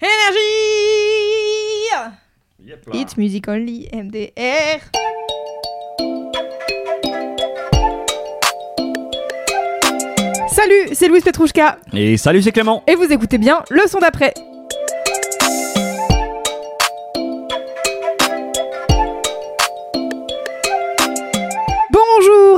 [0.00, 0.42] Énergie
[2.92, 4.80] Hit Music Only, MDR
[10.48, 12.82] Salut, c'est Louise Petrouchka Et salut, c'est Clément.
[12.86, 14.32] et vous écoutez bien le son d'après.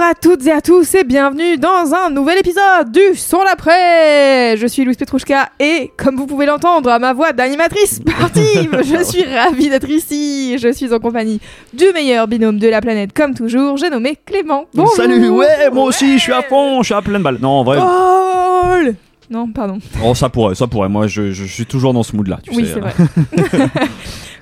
[0.09, 4.57] À toutes et à tous et bienvenue dans un nouvel épisode du son d'après.
[4.57, 9.03] Je suis Louise Petrouchka et comme vous pouvez l'entendre à ma voix d'animatrice sportive, je
[9.05, 10.57] suis ravie d'être ici.
[10.59, 11.41] Je suis en compagnie
[11.75, 14.65] du meilleur binôme de la planète comme toujours, j'ai nommé Clément.
[14.75, 14.95] Bonjour.
[14.95, 17.39] Salut, ouais, moi aussi, je suis à fond, je suis à pleine balle.
[17.43, 18.95] Non, en vrai, oh, Paul
[19.31, 19.79] Non, pardon.
[20.15, 20.89] ça pourrait, ça pourrait.
[20.89, 22.75] Moi, je, je suis toujours dans ce mood-là, tu Oui, sais.
[22.75, 22.95] c'est vrai.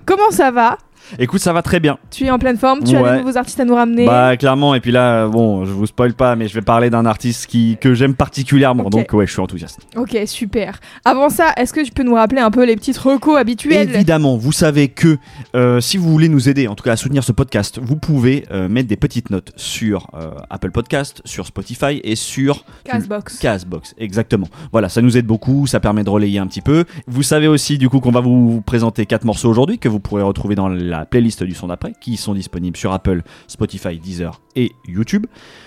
[0.06, 0.78] Comment ça va?
[1.18, 1.98] Écoute, ça va très bien.
[2.10, 4.74] Tu es en pleine forme Tu as des nouveaux artistes à nous ramener Bah, clairement,
[4.74, 7.76] et puis là, bon, je vous spoil pas, mais je vais parler d'un artiste qui,
[7.80, 9.80] que j'aime particulièrement, donc ouais, je suis enthousiaste.
[9.96, 10.80] Ok, super.
[11.04, 14.36] Avant ça, est-ce que tu peux nous rappeler un peu les petites recos habituelles Évidemment,
[14.36, 15.18] vous savez que
[15.54, 18.44] euh, si vous voulez nous aider, en tout cas à soutenir ce podcast, vous pouvez
[18.50, 23.38] euh, mettre des petites notes sur euh, Apple Podcast, sur Spotify et sur Castbox.
[23.38, 24.48] Castbox, exactement.
[24.72, 26.84] Voilà, ça nous aide beaucoup, ça permet de relayer un petit peu.
[27.06, 30.22] Vous savez aussi du coup qu'on va vous présenter quatre morceaux aujourd'hui que vous pourrez
[30.22, 34.72] retrouver dans la playlist du son d'après, qui sont disponibles sur Apple, Spotify, Deezer et
[34.86, 35.26] YouTube.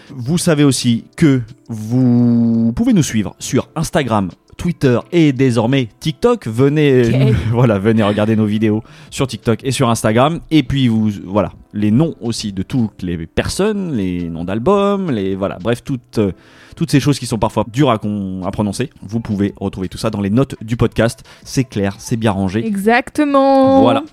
[0.09, 4.30] Vous savez aussi que vous pouvez nous suivre sur Instagram.
[4.59, 6.45] Twitter et désormais TikTok.
[6.45, 10.41] Venez, voilà, venez regarder nos vidéos sur TikTok et sur Instagram.
[10.52, 15.34] Et puis vous, voilà, les noms aussi de toutes les personnes, les noms d'albums, les
[15.35, 16.34] voilà, bref, toutes euh,
[16.79, 18.90] toutes ces choses qui sont parfois dures à, con- à prononcer.
[19.01, 21.25] Vous pouvez retrouver tout ça dans les notes du podcast.
[21.44, 22.66] C'est clair, c'est bien rangé.
[22.66, 23.81] Exactement.
[23.81, 24.03] Voilà.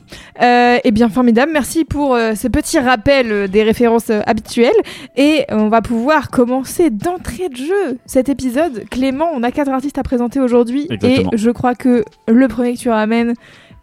[0.43, 1.53] Euh, eh bien, formidable.
[1.53, 4.75] Merci pour euh, ce petit rappel euh, des références euh, habituelles.
[5.17, 8.83] Et on va pouvoir commencer d'entrée de jeu cet épisode.
[8.91, 10.89] Clément, on a quatre artistes à présenter aujourd'hui.
[11.05, 13.35] Et je crois que le premier que tu ramènes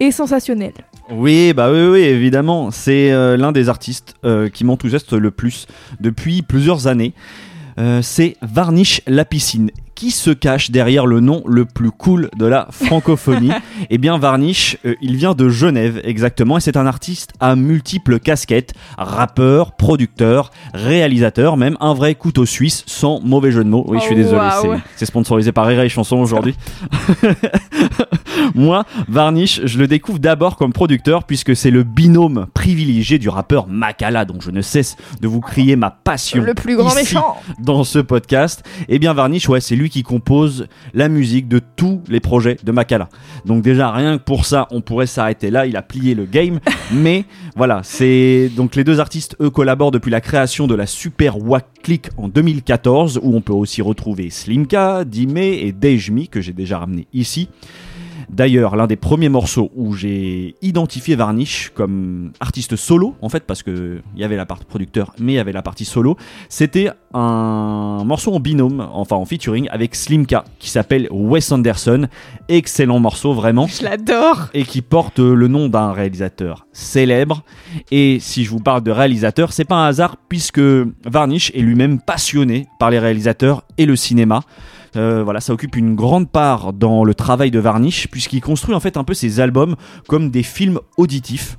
[0.02, 0.74] est sensationnel.
[1.10, 2.70] Oui, bah oui, oui, évidemment.
[2.70, 5.68] C'est euh, l'un des artistes euh, qui m'enthousiaste le plus
[6.02, 7.14] depuis plusieurs années.
[7.80, 9.72] Euh, c'est Varnish la piscine.
[9.96, 13.52] Qui se cache derrière le nom le plus cool de la francophonie
[13.92, 18.20] Eh bien, Varnish, euh, il vient de Genève exactement, et c'est un artiste à multiples
[18.20, 23.86] casquettes rappeur, producteur, réalisateur, même un vrai couteau suisse, sans mauvais jeu de mots.
[23.88, 26.56] Oui, je suis Oh, désolé, c'est- c'est sponsorisé par Rire et Chanson aujourd'hui.
[28.56, 33.68] Moi, Varnish, je le découvre d'abord comme producteur puisque c'est le binôme privilégié du rappeur
[33.68, 36.44] Makala, dont je ne cesse de vous crier ma passion.
[36.44, 37.38] Le plus grand ici, méchant.
[37.60, 38.64] Dans ce podcast.
[38.90, 42.72] Eh bien, Varnish, ouais, c'est lui qui compose la musique de tous les projets de
[42.72, 43.10] Makala.
[43.46, 45.66] Donc déjà, rien que pour ça, on pourrait s'arrêter là.
[45.66, 46.60] Il a plié le game.
[46.92, 47.26] Mais
[47.56, 51.66] voilà, c'est donc les deux artistes, eux, collaborent depuis la création de la Super Wack
[51.82, 56.80] Click en 2014, où on peut aussi retrouver Slimka, Dime et Dejmi, que j'ai déjà
[56.80, 57.50] ramené ici.
[58.34, 63.62] D'ailleurs, l'un des premiers morceaux où j'ai identifié Varnish comme artiste solo, en fait, parce
[63.62, 66.18] que il y avait la partie producteur, mais il y avait la partie solo,
[66.50, 72.08] c'était un morceau en binôme, enfin en featuring avec Slimka, qui s'appelle Wes Anderson.
[72.50, 74.50] Excellent morceau, vraiment Je l'adore.
[74.56, 77.44] et qui porte le nom d'un réalisateur célèbre.
[77.92, 80.62] Et si je vous parle de réalisateur, c'est pas un hasard puisque
[81.06, 84.42] Varnish est lui-même passionné par les réalisateurs et le cinéma.
[84.96, 88.80] Euh, voilà, ça occupe une grande part dans le travail de Varnish puisqu'il construit en
[88.80, 89.76] fait un peu ses albums
[90.08, 91.58] comme des films auditifs.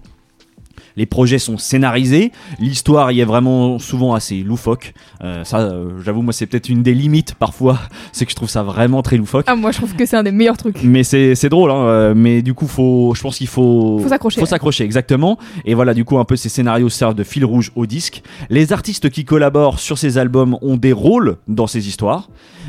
[0.97, 4.95] Les projets sont scénarisés, l'histoire y est vraiment souvent assez loufoque.
[5.23, 7.81] Euh, ça, euh, j'avoue, moi, c'est peut-être une des limites parfois,
[8.13, 9.45] c'est que je trouve ça vraiment très loufoque.
[9.49, 10.83] Ah, moi, je trouve que c'est un des meilleurs trucs.
[10.83, 13.99] Mais c'est c'est drôle, hein, euh, mais du coup, faut, je pense qu'il faut.
[14.01, 14.41] Faut s'accrocher.
[14.41, 15.39] Faut s'accrocher, exactement.
[15.65, 18.23] Et voilà, du coup, un peu ces scénarios servent de fil rouge au disque.
[18.49, 22.29] Les artistes qui collaborent sur ces albums ont des rôles dans ces histoires.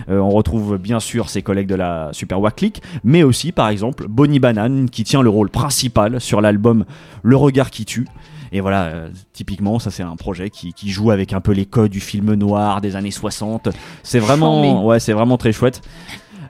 [0.10, 3.70] Euh, on retrouve bien sûr ses collègues de la Super Wack Click, mais aussi, par
[3.70, 6.86] exemple, Bonnie Banane qui tient le rôle principal sur l'album
[7.24, 8.06] Le Regard qui tue.
[8.52, 11.66] Et voilà, euh, typiquement, ça c'est un projet qui, qui joue avec un peu les
[11.66, 13.70] codes du film noir des années 60.
[14.04, 15.82] C'est vraiment, ouais, c'est vraiment très chouette.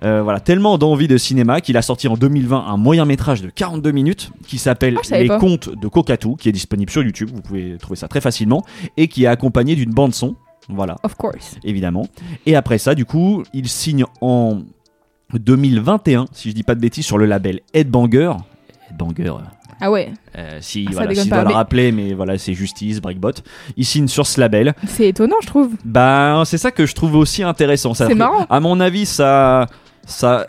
[0.04, 3.50] Euh, voilà, tellement d'envie de cinéma qu'il a sorti en 2020 un moyen métrage de
[3.50, 5.40] 42 minutes qui s'appelle Ah, Les pas.
[5.40, 7.30] Contes de Kokatou, qui est disponible sur YouTube.
[7.34, 8.64] Vous pouvez trouver ça très facilement
[8.98, 10.36] et qui est accompagné d'une bande son.
[10.68, 11.56] Voilà, Of course.
[11.64, 12.08] évidemment.
[12.46, 14.60] Et après ça, du coup, il signe en
[15.34, 18.34] 2021, si je dis pas de bêtises, sur le label Headbanger.
[18.90, 19.34] Headbanger,
[19.82, 23.32] Ah ouais, euh, si, Ça voilà, si dois le rappeler, mais voilà, c'est Justice, Breakbot.
[23.76, 24.74] Il signe sur ce label.
[24.88, 25.72] c'est étonnant, je trouve.
[25.84, 27.94] Ben, c'est ça que je trouve aussi intéressant.
[27.94, 28.46] C'est marrant.
[28.50, 29.68] À mon avis, ça,
[30.06, 30.48] ça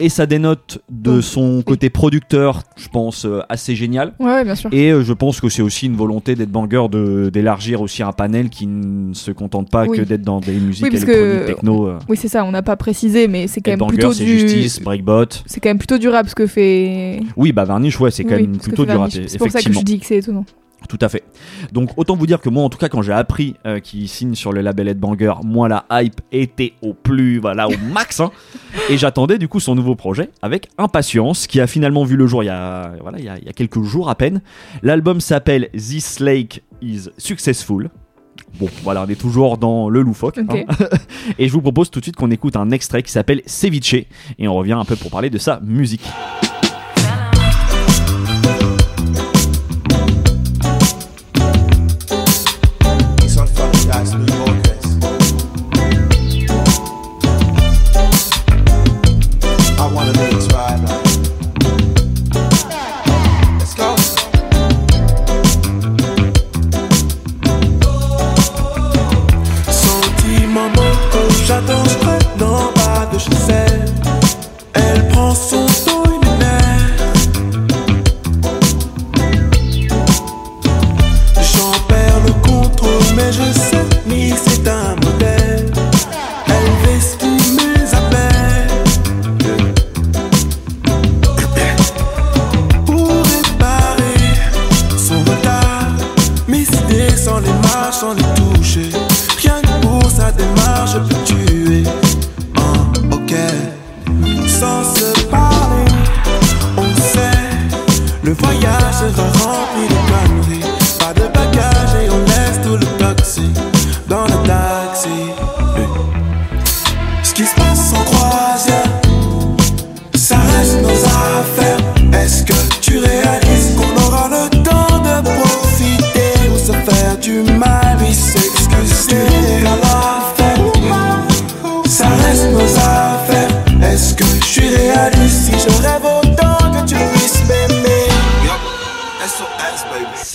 [0.00, 4.12] et ça dénote de son côté producteur, je pense, euh, assez génial.
[4.20, 4.70] Ouais, bien sûr.
[4.72, 8.12] Et euh, je pense que c'est aussi une volonté d'être banger de d'élargir aussi un
[8.12, 9.96] panel qui ne se contente pas Oui.
[9.98, 11.86] que d'être dans des musiques Oui, parce électroniques que- techno.
[11.88, 14.24] euh, Oui, c'est ça, on n'a pas précisé, mais c'est quand même plutôt du.
[14.26, 15.26] Justice, Breakbot.
[15.46, 17.20] C'est quand même plutôt du rap ce que fait.
[17.36, 19.28] Oui, bah Varnish, ouais, c'est quand Oui, même plutôt fait du rap, Varnish.
[19.28, 20.44] C'est pour ça que je dis que c'est étonnant.
[20.88, 21.24] Tout à fait.
[21.72, 24.34] Donc autant vous dire que moi en tout cas quand j'ai appris euh, qu'il signe
[24.34, 28.30] sur le label Headbanger, moi la hype était au plus voilà au max hein.
[28.90, 32.44] et j'attendais du coup son nouveau projet avec impatience qui a finalement vu le jour
[32.44, 34.42] il y a voilà il y a, il y a quelques jours à peine.
[34.82, 37.90] L'album s'appelle This Lake is Successful.
[38.58, 40.38] Bon, voilà, on est toujours dans le loufoque.
[40.38, 40.64] Hein.
[41.38, 43.94] et je vous propose tout de suite qu'on écoute un extrait qui s'appelle Ceviche
[44.38, 46.06] et on revient un peu pour parler de sa musique.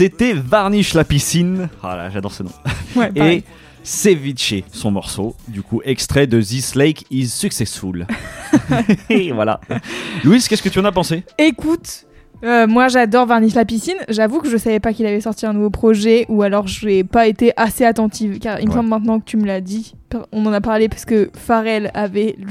[0.02, 1.70] C'était Varnish la piscine.
[1.84, 2.50] Ah là, j'adore ce nom.
[2.96, 3.12] Ouais.
[3.16, 3.44] Et
[3.84, 8.08] Ceviche, son morceau, du coup, extrait de This Lake is Successful.
[9.12, 9.62] Et voilà.
[10.24, 11.24] Louise, qu'est-ce que tu en as pensé?
[11.38, 12.08] Écoute,
[12.44, 13.98] euh, moi j'adore Varnish la piscine.
[14.10, 17.28] J'avoue que je savais pas qu'il avait sorti un nouveau projet ou alors j'ai pas
[17.28, 18.78] été assez attentive car il me Ouais.
[18.78, 19.94] semble maintenant que tu me l'as dit.
[20.32, 22.48] On en a parlé parce que Pharrell avait le,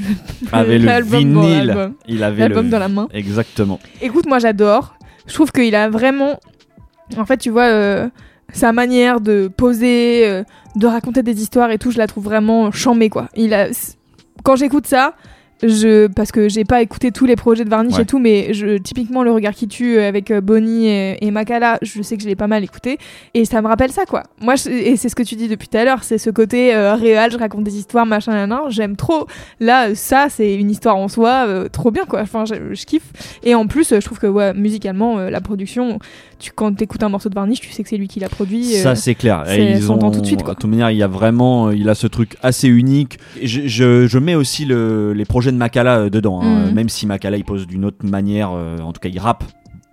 [0.53, 1.95] Avait vinyle.
[2.07, 2.71] Il avait L'album le...
[2.71, 3.09] dans la main.
[3.13, 3.81] Exactement.
[4.01, 4.95] Écoute, moi j'adore.
[5.27, 6.39] Je trouve qu'il a vraiment.
[7.17, 8.09] En fait, tu vois, euh,
[8.53, 10.45] sa manière de poser, euh,
[10.77, 13.29] de raconter des histoires et tout, je la trouve vraiment chamée, quoi.
[13.35, 13.69] Il a...
[14.43, 15.15] Quand j'écoute ça,
[15.63, 16.07] je...
[16.09, 18.03] parce que j'ai pas écouté tous les projets de Varnish Ouais.
[18.03, 18.79] et tout, mais je...
[18.79, 22.29] typiquement Le Regard qui tue avec euh, Bonnie et, et Makala, je sais que je
[22.29, 22.99] l'ai pas mal écouté.
[23.35, 24.23] Et ça me rappelle ça, quoi.
[24.41, 26.75] Moi, je- et c'est ce que tu dis depuis tout à l'heure, c'est ce côté
[26.75, 28.59] euh, réel, je raconte des histoires, machin, nan, nan.
[28.69, 29.27] J'aime trop.
[29.61, 32.21] Là, euh, ça, c'est une histoire en soi, euh, trop bien, quoi.
[32.23, 33.39] Enfin, je, kiffe.
[33.43, 35.99] Et en plus, je trouve que ouais, musicalement, euh, la production,
[36.39, 38.65] tu, quand t'écoutes un morceau de Varnish, tu sais que c'est lui qui l'a produit.
[38.65, 39.45] Ça, c'est clair.
[39.51, 39.99] Et ils ont...
[40.11, 40.55] tout de suite, quoi.
[40.55, 43.19] De toute manière, il y a vraiment, il a ce truc assez unique.
[43.43, 46.67] Je, je, je mets aussi le- les projets de Makala euh, dedans, hein.
[46.67, 46.75] Mhm.
[46.75, 49.45] même si Makala il pose d'une autre manière, euh, en tout cas il rappe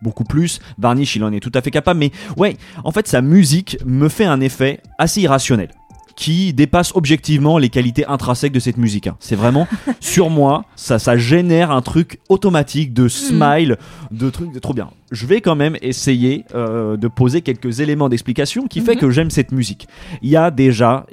[0.02, 0.60] beaucoup plus.
[0.78, 2.00] Varnish, il en est tout à fait capable.
[2.00, 5.70] Mais ouais, en fait, sa musique me fait un effet assez irrationnel
[6.16, 9.06] qui dépasse objectivement les qualités intrinsèques de cette musique.
[9.06, 9.16] hein.
[9.20, 9.68] C'est vraiment
[10.00, 13.78] sur moi, ça, ça génère un truc automatique de smile,
[14.12, 14.90] de trucs de trop bien.
[15.12, 19.00] Je vais quand même essayer euh, de poser quelques éléments d'explication qui fait Mhm.
[19.02, 19.88] que j'aime cette musique.
[20.24, 21.06] Il y a déjà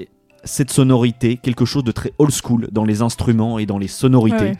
[0.44, 4.36] cette sonorité, quelque chose de très old school dans les instruments et dans les sonorités.
[4.36, 4.56] Ouais, ouais.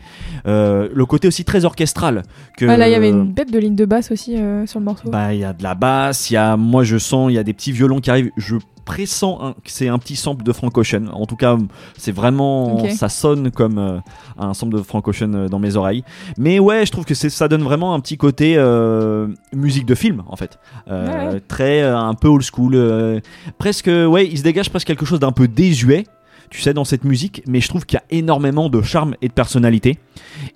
[0.47, 2.23] Euh, le côté aussi très orchestral.
[2.57, 4.85] Que, là, il y avait une bête de ligne de basse aussi euh, sur le
[4.85, 5.09] morceau.
[5.09, 7.37] bah, il y a de la basse, il y a, moi je sens, il y
[7.37, 8.31] a des petits violons qui arrivent.
[8.37, 11.07] Je pressens un- que c'est un petit sample de Frank Ocean.
[11.11, 11.57] En tout cas,
[11.97, 13.97] c'est vraiment, ça sonne comme euh,
[14.37, 16.03] un sample de Frank Ocean euh, dans mes oreilles.
[16.37, 19.95] Mais ouais, je trouve que c'est, ça donne vraiment un petit côté euh, musique de
[19.95, 23.21] film en fait, Euh, Ouais, très un peu old school,
[23.57, 26.05] presque, ouais, il se dégage presque quelque chose d'un peu désuet.
[26.51, 29.27] Tu sais, dans cette musique, mais je trouve qu'il y a énormément de charme et
[29.27, 29.97] de personnalité.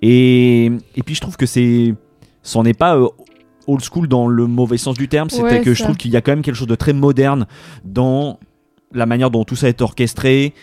[0.02, 1.94] Et, et puis je trouve que c'est.
[2.42, 3.08] C'en est pas euh,
[3.66, 6.16] old school dans le mauvais sens du terme, c'était Ouais, que je trouve qu'il y
[6.16, 7.46] a quand même quelque chose de très moderne
[7.84, 8.38] dans
[8.92, 10.54] la manière dont tout ça est orchestré,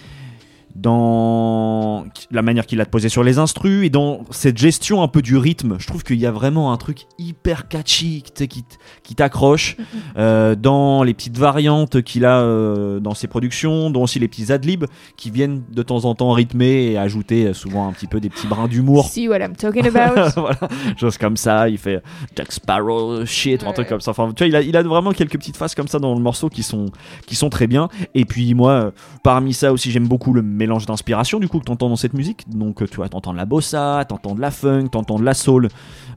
[0.77, 5.07] dans la manière qu'il a de poser sur les instrus et dans cette gestion un
[5.07, 5.75] peu du rythme.
[5.79, 9.75] Je trouve qu'il y a vraiment un truc hyper catchy qui, t'accroche
[10.17, 14.51] euh, dans les petites variantes qu'il a euh, dans ses productions, dont aussi les petits
[14.51, 18.29] adlibs qui viennent de temps en temps rythmer et ajouter souvent un petit peu des
[18.29, 19.07] petits brins d'humour.
[19.07, 20.29] See what I'm talking about.
[20.39, 20.59] voilà,
[20.97, 21.69] choses comme ça.
[21.69, 22.01] Il fait
[22.35, 23.89] Jack Sparrow shit ou un truc Ouais.
[23.89, 24.11] comme ça.
[24.11, 26.19] Enfin, tu vois, il a, il a vraiment quelques petites phases comme ça dans le
[26.19, 26.87] morceau qui sont,
[27.25, 27.87] qui sont très bien.
[28.15, 28.91] Et puis moi, euh,
[29.23, 32.47] parmi ça aussi, j'aime beaucoup le mélange d'inspiration du coup que t'entends dans cette musique.
[32.49, 35.33] Donc euh, tu vois, t'entends de la bossa, t'entends de la funk, t'entends de la
[35.33, 35.69] soul,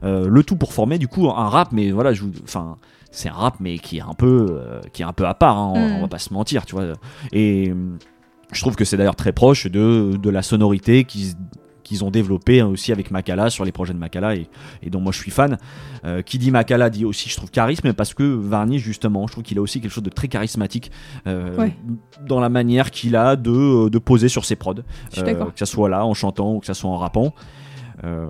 [0.03, 1.69] euh, le tout pour former du coup un rap.
[1.71, 2.77] Mais voilà, je, vous- enfin.
[3.13, 5.57] C'est un rap mais qui est un peu euh, qui est un peu à part
[5.57, 5.95] hein, on, Mm.
[5.97, 6.85] on va pas se mentir tu vois
[7.33, 7.75] et euh,
[8.53, 11.33] je trouve que c'est d'ailleurs très proche de, de la sonorité qu'ils
[11.91, 14.47] qu'ils ont développé hein, aussi avec Makala sur les projets de Makala et,
[14.81, 15.57] et dont moi je suis fan.
[16.05, 19.43] Euh, qui dit Makala dit aussi, je trouve, charisme parce que Varnish, justement, je trouve
[19.43, 20.91] qu'il a aussi quelque chose de très charismatique
[21.27, 21.75] euh, Ouais.
[22.25, 24.75] dans la manière qu'il a de, de poser sur ses prods.
[25.17, 27.33] Euh, que ça soit là en chantant ou que ça soit en rappant.
[28.03, 28.27] Euh,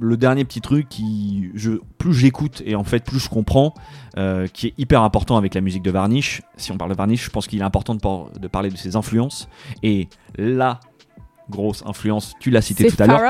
[0.00, 3.72] le dernier petit truc qui, je, plus j'écoute et en fait plus je comprends,
[4.18, 6.42] euh, qui est hyper important avec la musique de Varnish.
[6.56, 8.76] Si on parle de Varnish, je pense qu'il est important de, par- de parler de
[8.76, 9.48] ses influences.
[9.84, 10.80] Et la
[11.48, 13.20] grosse influence, tu l'as cité tout à l'heure,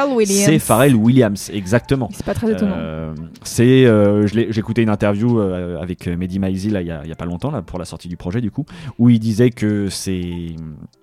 [0.46, 2.08] c'est Pharrell Williams, exactement.
[2.12, 2.76] C'est pas très étonnant.
[2.76, 7.02] Euh, c'est, euh, j'ai écouté une interview euh, avec Mehdi Maizi là, il y, a,
[7.04, 8.64] il y a pas longtemps là, pour la sortie du projet du coup,
[8.98, 10.56] où il disait que c'est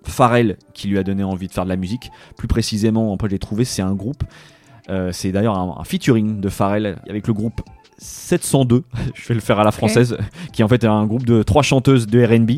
[0.04, 2.10] Pharrell qui lui a donné envie de faire de la musique.
[2.38, 4.24] Plus précisément, après je l'ai trouvé, c'est un groupe.
[4.90, 7.62] euh, c'est d'ailleurs un, un featuring de Pharrell avec le groupe
[8.04, 8.84] 702,
[9.16, 10.18] je vais le faire à la française,
[10.52, 12.52] qui en fait est un groupe de trois chanteuses de R&B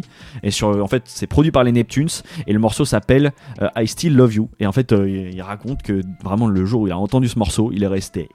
[0.43, 2.09] et sur en fait c'est produit par les Neptunes
[2.47, 5.83] et le morceau s'appelle euh, I Still Love You et en fait euh, il, raconte
[5.83, 8.29] que vraiment le jour où il a entendu ce morceau, il est resté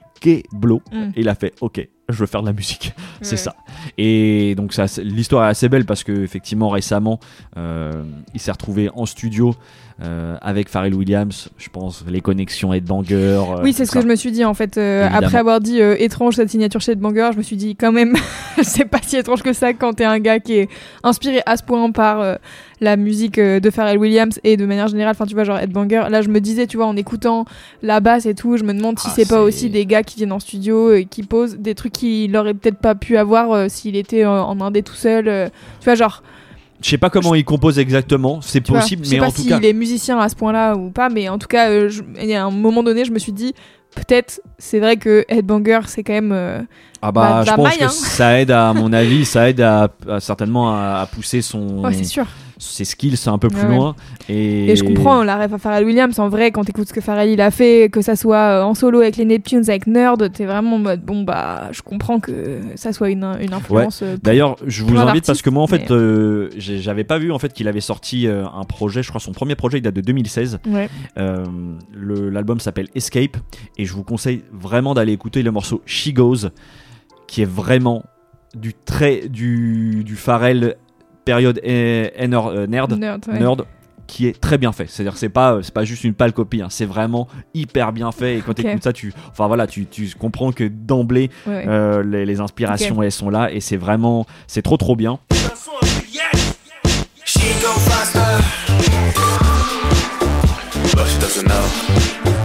[0.53, 1.11] blow Mm.
[1.15, 2.93] et il a fait OK, je veux faire de la musique.
[3.21, 3.55] C'est ça.
[3.97, 7.19] Et donc ça, l'histoire est assez belle parce que effectivement récemment,
[7.57, 8.03] euh,
[8.33, 9.55] il s'est retrouvé en studio
[10.01, 11.49] euh, avec Pharrell Williams.
[11.57, 13.15] Je pense les connexions Headbanger.
[13.15, 14.77] euh, Oui, c'est ce que je me suis dit en fait.
[14.77, 17.91] euh, après avoir dit euh, étrange cette signature chez Banger, je me suis dit quand
[17.91, 18.15] même,
[18.63, 20.69] c'est pas si étrange que ça quand t'es un gars qui est
[21.03, 22.37] inspiré à ce point par
[22.79, 26.05] la musique de Pharrell Williams et de manière générale, enfin tu vois, genre Headbanger.
[26.09, 27.45] Là, je me disais, tu vois, en écoutant
[27.83, 30.15] la basse et tout, je me demande si Ah, c'est pas aussi des gars qui
[30.17, 33.95] viennent en studio et qui posent des trucs qu'il aurait peut-être pas pu avoir s'il
[33.95, 35.51] était en indé tout seul.
[35.79, 36.23] tu vois, genre,
[36.83, 38.41] Je sais pas comment il compose exactement.
[38.41, 39.59] C'est tu vois, possible, je sais mais pas en tout s'il cas.
[39.61, 42.33] est musicien à ce point-là ou pas, mais en tout cas, euh, je- il y
[42.35, 43.53] a un moment donné, je me suis dit,
[43.95, 46.31] peut-être, c'est vrai que Headbanger, c'est quand même.
[46.31, 46.61] euh,
[47.01, 47.89] Ah bah, bah, je pense maille, que hein.
[47.89, 51.93] ça aide à mon avis, ça aide à, à certainement à, à pousser son Ouais,
[51.93, 52.25] c'est sûr.
[52.61, 53.95] Ses skills un peu plus Ouais, loin.
[54.29, 56.17] Et, Et je comprends la ref à Pharrell Williams.
[56.19, 58.73] En vrai, quand t'écoutes ce que Pharrell il a fait, que ça soit euh, en
[58.75, 62.59] solo avec les Neptunes, avec Nerd, t'es vraiment en mode bon bah, je comprends que
[62.75, 64.01] ça soit une, une influence.
[64.03, 67.39] euh, D'ailleurs, je vous invite parce que moi, en fait, euh, j'avais pas vu en
[67.39, 69.01] fait qu'il avait sorti un projet.
[69.03, 70.59] Je crois son premier projet il date de 2016.
[70.67, 70.87] Ouais.
[71.17, 71.43] Euh,
[71.93, 73.37] le- L'album s'appelle Escape
[73.77, 76.49] et je vous conseille vraiment d'aller écouter le morceau She Goes,
[77.27, 78.03] qui est vraiment
[78.53, 80.75] du très du du Pharrell
[81.25, 83.39] période nerd, euh, nerd, Nerd, ouais.
[83.39, 83.65] nerd,
[84.07, 84.87] qui est très bien fait.
[84.89, 88.11] C'est-à-dire que c'est pas c'est pas juste une pâle copie, hein, c'est vraiment hyper bien
[88.11, 88.37] fait.
[88.37, 91.65] Et quand tu écoutes ça, tu enfin voilà, tu, tu comprends que d'emblée Ouais, ouais.
[91.67, 95.19] euh, les, les inspirations elles sont là et c'est vraiment c'est trop trop bien.
[97.23, 98.19] She go faster.
[100.93, 102.40] But she doesn't know.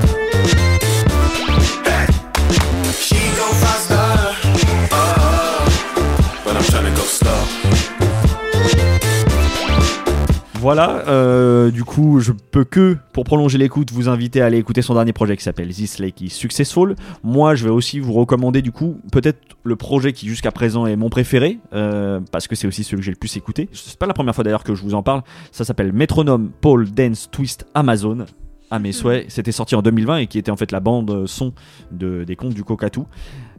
[10.67, 14.83] Voilà, euh, du coup, je peux que, pour prolonger l'écoute, vous inviter à aller écouter
[14.83, 16.97] son dernier projet qui s'appelle This Lake is Successful.
[17.23, 20.97] Moi, je vais aussi vous recommander, du coup, peut-être le projet qui jusqu'à présent est
[20.97, 23.69] mon préféré, euh, parce que c'est aussi celui que j'ai le plus écouté.
[23.73, 25.23] C'est pas la première fois d'ailleurs que je vous en parle.
[25.53, 28.27] Ça s'appelle Metronome Paul Dance Twist Amazon.
[28.69, 31.53] À mes souhaits, c'était sorti en 2020 et qui était en fait la bande son
[31.93, 33.07] de, des contes du Cocatou.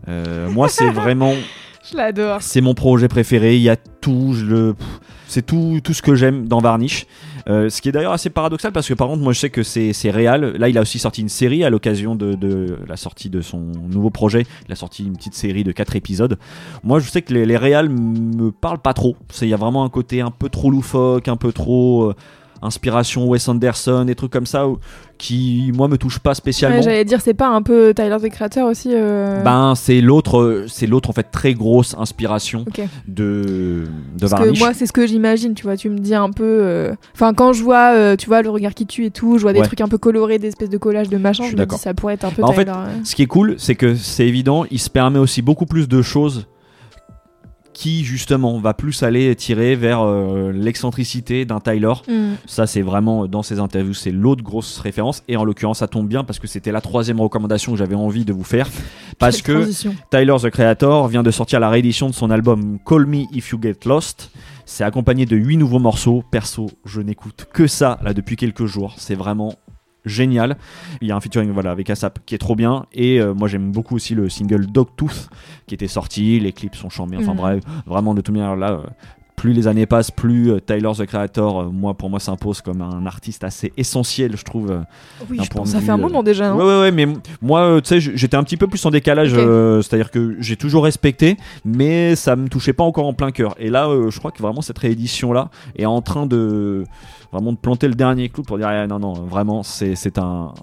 [0.09, 1.35] Euh, moi, c'est vraiment
[2.41, 3.55] C'est mon projet préféré.
[3.55, 4.35] Il y a tout,
[5.27, 7.05] c'est tout, ce que j'aime dans Varnish.
[7.49, 9.63] Euh, ce qui est d'ailleurs assez paradoxal parce que par contre, moi je sais que
[9.63, 10.55] c'est, réel.
[10.57, 14.09] Là, il a aussi sorti une série à l'occasion de, la sortie de son nouveau
[14.09, 14.45] projet.
[14.67, 16.37] Il a sorti une petite série de 4 épisodes.
[16.83, 19.15] Moi, je sais que les, les réals me parlent pas trop.
[19.41, 22.09] Il y a vraiment un côté un peu trop loufoque, un peu trop.
[22.09, 22.15] euh,
[22.61, 24.77] Inspiration Wes Anderson, des trucs comme ça où-
[25.17, 26.77] qui moi me touchent pas spécialement.
[26.77, 30.65] Ouais, J'allais dire, c'est pas un peu Tyler the Creator aussi euh, ben c'est l'autre,
[30.67, 32.65] c'est l'autre en fait très grosse inspiration
[33.07, 33.83] de
[34.17, 35.75] de Parce que moi, c'est ce que j'imagine, tu vois.
[35.77, 36.43] Tu me dis un peu.
[36.43, 39.43] euh, Enfin, quand je vois, euh, tu vois, le regard qui tue et tout, je
[39.43, 39.65] vois des Ouais.
[39.65, 41.45] trucs un peu colorés, des espèces de collages de machin.
[41.49, 42.75] Je me dis, ça pourrait être un peu Bah, en fait, ouais.
[43.03, 46.01] Ce qui est cool, c'est que c'est évident, il se permet aussi beaucoup plus de
[46.01, 46.47] choses
[47.77, 51.93] qui justement va plus aller tirer vers euh, l'excentricité d'un Tyler.
[52.07, 52.33] Mm.
[52.47, 55.21] Ça, c'est vraiment euh, dans ses interviews, c'est l'autre grosse référence.
[55.27, 58.25] Et en l'occurrence, ça tombe bien parce que c'était la troisième recommandation que j'avais envie
[58.25, 58.67] de vous faire.
[59.19, 59.67] Parce que.
[60.11, 63.59] Tyler the Creator vient de sortir la réédition de son album Call Me If You
[63.61, 64.31] Get Lost.
[64.65, 66.23] C'est accompagné de 8 nouveaux morceaux.
[66.31, 68.95] Perso, je n'écoute que ça là depuis quelques jours.
[68.97, 69.53] C'est vraiment
[70.07, 70.57] génial.
[71.01, 72.85] Il y a un featuring voilà, avec ASAP qui est trop bien.
[72.93, 75.29] Et euh, moi j'aime beaucoup aussi le single Dogtooth
[75.67, 76.39] qui était sorti.
[76.39, 77.17] Les clips sont chambés.
[77.17, 77.37] Enfin Mhm.
[77.37, 78.71] bref, vraiment de toute manière là.
[78.71, 78.83] euh,
[79.35, 82.81] plus les années passent, plus euh, Tyler the Creator, euh, moi pour moi s'impose comme
[82.81, 84.71] un artiste assez essentiel, je trouve.
[84.71, 84.79] euh,
[85.29, 86.49] Oui, je pense ça fait un moment déjà.
[86.49, 86.55] hein.
[86.55, 87.05] Ouais, ouais, ouais, mais
[87.39, 89.29] moi, tu sais, j'étais un petit peu plus en décalage,
[89.83, 93.53] c'est-à-dire que j'ai toujours respecté, mais ça me touchait pas encore en plein cœur.
[93.59, 96.83] Et là, je crois que vraiment cette réédition-là est en train de
[97.31, 100.53] vraiment de planter le dernier clou pour dire ah, non, non, vraiment, c'est c'est un.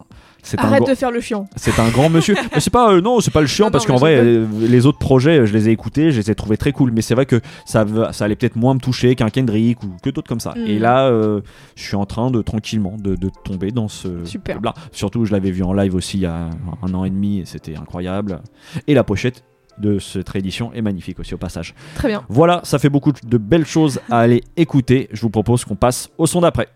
[0.59, 1.47] Arrête de faire le chiant.
[1.57, 2.35] c'est un grand monsieur.
[2.55, 4.87] Mais c'est pas, euh, non, c'est pas le chiant Non, parce qu'en vrai, euh, les
[4.87, 6.91] autres projets, je les ai écoutés, je les ai trouvés très cool.
[6.93, 10.11] Mais c'est vrai que ça, ça allait peut-être moins me toucher qu'un Kendrick ou que
[10.11, 10.55] d'autres comme ça.
[10.55, 10.67] Mm.
[10.67, 11.41] Et là, euh,
[11.77, 14.61] je suis en train de tranquillement de, de tomber dans ce Super.
[14.61, 14.75] là.
[14.93, 16.51] Surtout, je l'avais vu en live aussi il y a
[16.83, 18.43] un an et demi et c'était incroyable.
[18.87, 19.45] Et la pochette
[19.79, 21.75] de cette réédition est magnifique aussi au passage.
[21.95, 22.25] Très bien.
[22.29, 25.09] Voilà, ça fait beaucoup de belles choses à aller écouter.
[25.13, 26.69] Je vous propose qu'on passe au son d'après.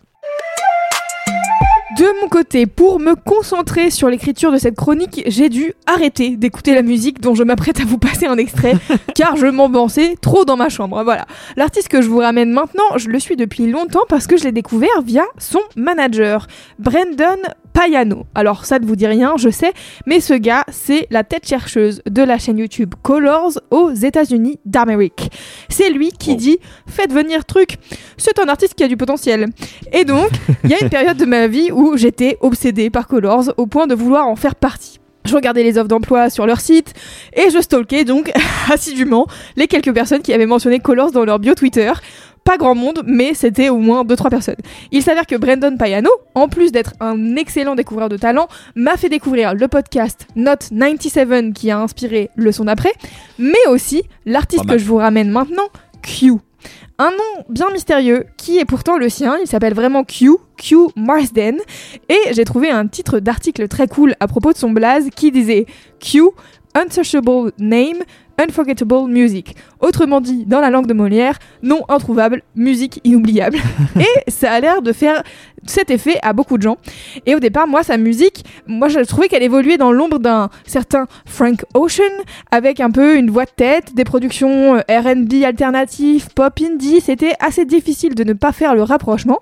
[1.97, 6.73] De mon côté, pour me concentrer sur l'écriture de cette chronique, j'ai dû arrêter d'écouter
[6.73, 8.75] la musique dont je m'apprête à vous passer un extrait,
[9.15, 11.03] car je m'embançais trop dans ma chambre.
[11.03, 11.25] Voilà.
[11.57, 14.51] L'artiste que je vous ramène maintenant, je le suis depuis longtemps parce que je l'ai
[14.51, 17.41] découvert via son manager, Brandon
[17.73, 18.25] Payano.
[18.35, 19.73] Alors ça ne vous dit rien, je sais,
[20.05, 25.31] mais ce gars, c'est la tête chercheuse de la chaîne YouTube Colors aux États-Unis d'Amérique.
[25.69, 27.77] C'est lui qui dit Faites venir truc,
[28.17, 29.47] c'est un artiste qui a du potentiel.
[29.93, 30.29] Et donc,
[30.63, 33.87] il y a une période de ma vie où j'étais obsédée par Colors au point
[33.87, 34.99] de vouloir en faire partie.
[35.25, 36.93] Je regardais les offres d'emploi sur leur site
[37.33, 38.31] et je stalkais donc
[38.71, 41.91] assidûment les quelques personnes qui avaient mentionné Colors dans leur bio Twitter.
[42.43, 44.55] Pas grand monde, mais c'était au moins 2-3 personnes.
[44.91, 49.09] Il s'avère que Brandon Payano, en plus d'être un excellent découvreur de talent, m'a fait
[49.09, 52.93] découvrir le podcast Note 97 qui a inspiré le son d'après,
[53.37, 55.67] mais aussi l'artiste que je vous ramène maintenant,
[56.01, 56.33] Q.
[56.97, 61.57] Un nom bien mystérieux qui est pourtant le sien, il s'appelle vraiment Q, Q Marsden,
[62.09, 65.65] et j'ai trouvé un titre d'article très cool à propos de son blaze qui disait
[66.01, 66.23] Q,
[66.75, 68.03] Unsearchable Name,
[68.39, 69.55] Unforgettable Music.
[69.81, 73.57] Autrement dit, dans la langue de Molière, nom introuvable, musique inoubliable.
[73.99, 75.23] et ça a l'air de faire
[75.65, 76.77] cet effet à beaucoup de gens.
[77.25, 81.07] Et au départ, moi, sa musique, moi, je trouvais qu'elle évoluait dans l'ombre d'un certain
[81.25, 82.03] Frank Ocean,
[82.51, 87.01] avec un peu une voix de tête, des productions euh, R&B alternatives, pop indie.
[87.01, 89.39] C'était assez difficile de ne pas faire le rapprochement.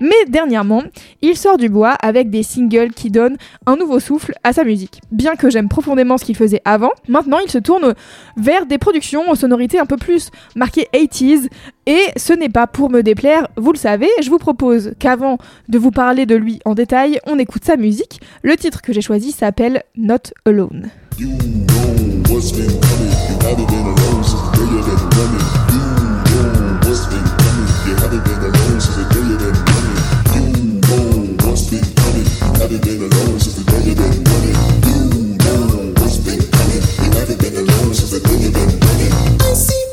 [0.00, 0.82] Mais dernièrement,
[1.22, 5.00] il sort du bois avec des singles qui donnent un nouveau souffle à sa musique.
[5.10, 7.94] Bien que j'aime profondément ce qu'il faisait avant, maintenant il se tourne
[8.38, 11.48] vers des productions aux sonorités un peu plus marquées 80s.
[11.86, 15.78] Et ce n'est pas pour me déplaire, vous le savez, je vous propose qu'avant de
[15.78, 18.20] vous parler de lui en détail, on écoute sa musique.
[18.42, 20.90] Le titre que j'ai choisi s'appelle Not Alone.
[37.38, 39.40] Been alone since the day you've been running.
[39.42, 39.87] I see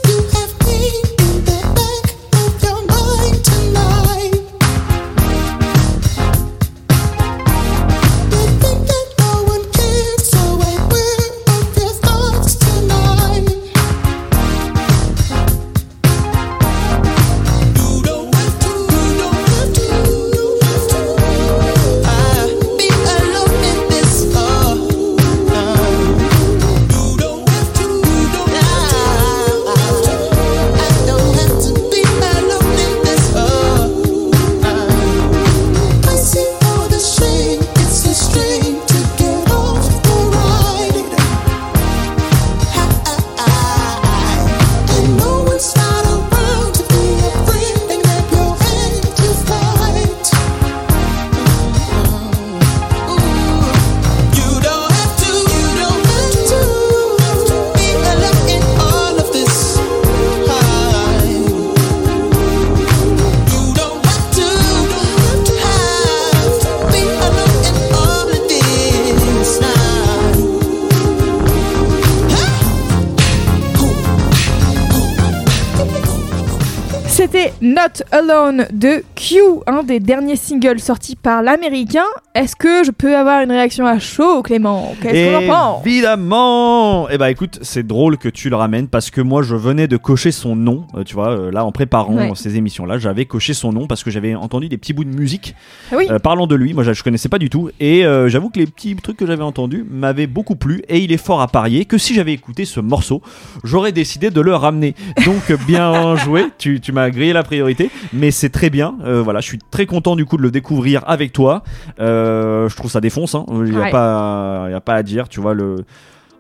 [77.96, 82.04] Not Alone de Q, un des derniers singles sortis par l'américain.
[82.34, 84.94] Est-ce que je peux avoir une réaction à chaud, Clément?
[85.02, 85.86] Qu'est-ce qu'on en pense?
[85.86, 89.88] Évidemment Eh bah écoute, c'est drôle que tu le ramènes parce que moi je venais
[89.88, 92.32] de cocher son nom, euh, tu vois, euh, là en préparant Ouais.
[92.36, 95.56] ces émissions-là, j'avais coché son nom parce que j'avais entendu des petits bouts de musique
[95.92, 96.08] Ah oui.
[96.10, 98.60] euh, parlant de lui, moi je, je connaissais pas du tout et euh, j'avoue que
[98.60, 101.86] les petits trucs que j'avais entendus m'avaient beaucoup plu et il est fort à parier
[101.86, 103.22] que si j'avais écouté ce morceau,
[103.64, 104.96] j'aurais décidé de le ramener.
[105.26, 109.40] Donc bien joué, tu, tu m'as grillé la priorité, mais c'est très bien, euh, voilà,
[109.42, 111.64] je suis très content du coup de le découvrir avec toi.
[112.00, 113.46] Euh, je trouve ça défonce, hein.
[113.50, 113.92] il n'y a, Ouais.
[113.92, 115.78] pas- il y a pas à dire, tu vois le...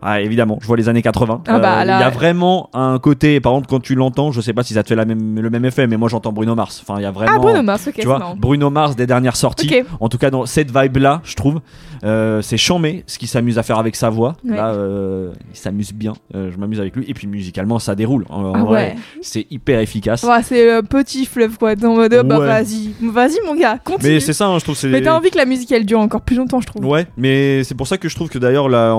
[0.07, 1.41] Ah, évidemment, je vois les années 80.
[1.47, 4.31] Ah bah, Euh, il là- y a vraiment un côté, par contre, quand tu l'entends,
[4.31, 6.31] je sais pas si ça te fait la même, le même effet, mais moi j'entends
[6.31, 6.83] Bruno Mars.
[6.87, 7.31] Enfin, il y a vraiment.
[7.35, 8.35] Ah, Bruno Mars, ok, tu vois, marrant.
[8.37, 9.73] Bruno Mars des dernières sorties.
[9.99, 11.59] En tout cas, dans cette vibe-là, je trouve,
[12.03, 14.35] euh, c'est chambé ce qu'il s'amuse à faire avec sa voix.
[14.45, 14.55] Ouais.
[14.55, 16.13] Là, euh, il s'amuse bien.
[16.35, 17.05] Euh, je m'amuse avec lui.
[17.07, 18.25] Et puis musicalement, ça déroule.
[18.29, 18.95] En, en Ah vrai, ouais.
[19.21, 20.21] c'est hyper efficace.
[20.23, 24.13] Ouais, c'est petit fleuve quoi, en mode bah vas-y, vas-y mon gars, continue.
[24.13, 24.77] mais c'est ça, hein, je trouve.
[24.85, 26.85] Mais t'as envie que la musique elle dure encore plus longtemps, je trouve.
[26.85, 28.93] Ouais, mais c'est pour ça que je trouve que d'ailleurs, là,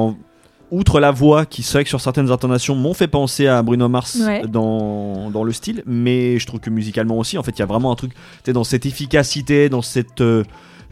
[0.70, 3.88] outre la voix qui, c'est vrai que sur certaines intonations, m'ont fait penser à Bruno
[3.88, 4.42] Mars Ouais.
[4.48, 7.66] dans, dans le style, mais je trouve que musicalement aussi, en fait, il y a
[7.66, 8.12] vraiment un truc,
[8.44, 10.20] tu dans cette efficacité, dans cette.
[10.20, 10.42] euh,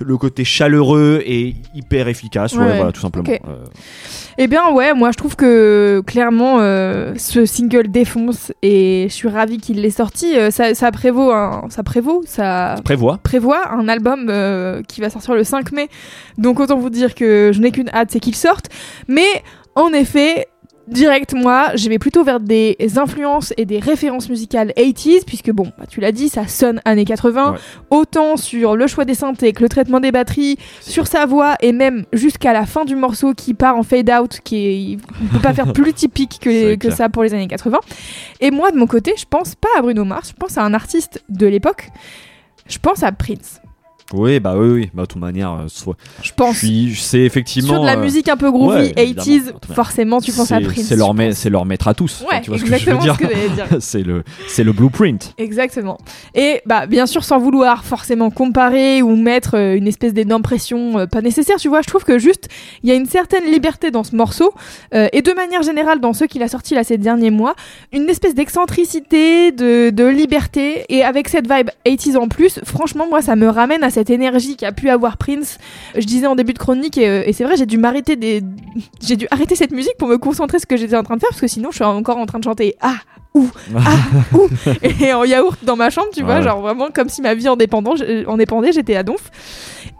[0.00, 2.76] le côté chaleureux et hyper efficace, ouais, Ouais.
[2.78, 3.28] voilà, tout simplement.
[3.30, 3.64] Euh,
[4.38, 9.28] Eh bien ouais, moi je trouve que clairement euh, ce single défonce et je suis
[9.28, 10.36] ravie qu'il l'ait sorti.
[10.36, 13.18] Euh, ça, ça prévaut, un- ça prévaut, ça prévoit.
[13.22, 15.88] prévoit un album euh, qui va sortir le 5 mai.
[16.38, 18.70] Donc autant vous dire que je n'ai qu'une hâte, c'est qu'il sorte.
[19.06, 19.44] Mais
[19.76, 20.48] en effet,
[20.88, 25.72] direct moi, je vais plutôt vers des influences et des références musicales 80s, puisque bon,
[25.78, 27.52] bah, tu l'as dit, ça sonne années 80.
[27.52, 27.58] Ouais.
[27.90, 31.72] Autant sur le choix des synthés que le traitement des batteries, sur sa voix et
[31.72, 35.40] même jusqu'à la fin du morceau qui part en fade out, qui est, on peut
[35.40, 37.78] pas faire plus typique que, que ça pour les années 80.
[38.40, 40.74] Et moi de mon côté, je pense pas à Bruno Mars, je pense à un
[40.74, 41.88] artiste de l'époque.
[42.66, 43.60] Je pense à Prince.
[44.12, 44.90] Oui, bah oui, oui.
[44.92, 45.96] Bah, de toute manière, euh, soit.
[46.22, 46.58] Je pense.
[46.58, 47.72] C'est effectivement.
[47.72, 49.58] Sur de la euh, musique un peu groovy, ouais, 80s, évidemment.
[49.74, 50.84] forcement tu penses à Prince.
[50.84, 52.24] C'est leur, c'est leur maître à tous.
[52.30, 53.16] Ouais, tu vois ce que je veux exactement
[53.54, 53.66] dire.
[54.48, 55.34] C'est le, blueprint.
[55.38, 55.98] Exactement.
[56.34, 61.06] Et bah bien sûr sans vouloir forcément comparer ou mettre euh, une espèce d'énorme pression
[61.06, 62.48] pas nécessaire, tu vois, je trouve que juste
[62.82, 64.52] il y a une certaine liberté dans ce morceau
[64.94, 67.54] euh, et de manière générale dans ceux qu'il a sortis là ces derniers mois,
[67.92, 73.22] une espèce d'excentricité, de, de liberté et avec cette vibe 80s en plus, franchement moi
[73.22, 75.58] ça me ramène à cette énergie qu'a pu avoir Prince.
[75.94, 78.42] Je disais en début de chronique et, euh, et c'est vrai, j'ai dû m'arrêter des
[79.00, 81.20] j'ai dû arrêter cette musique pour me concentrer sur ce que j'étais en train de
[81.20, 82.96] faire parce que sinon je suis encore en train de chanter ah
[83.34, 83.96] ouh ah
[84.32, 84.48] ouh
[84.82, 87.56] et en yaourt dans ma chambre, tu vois, genre vraiment comme si ma vie en
[87.56, 89.30] dépendait, en dépendait, j'étais à donf.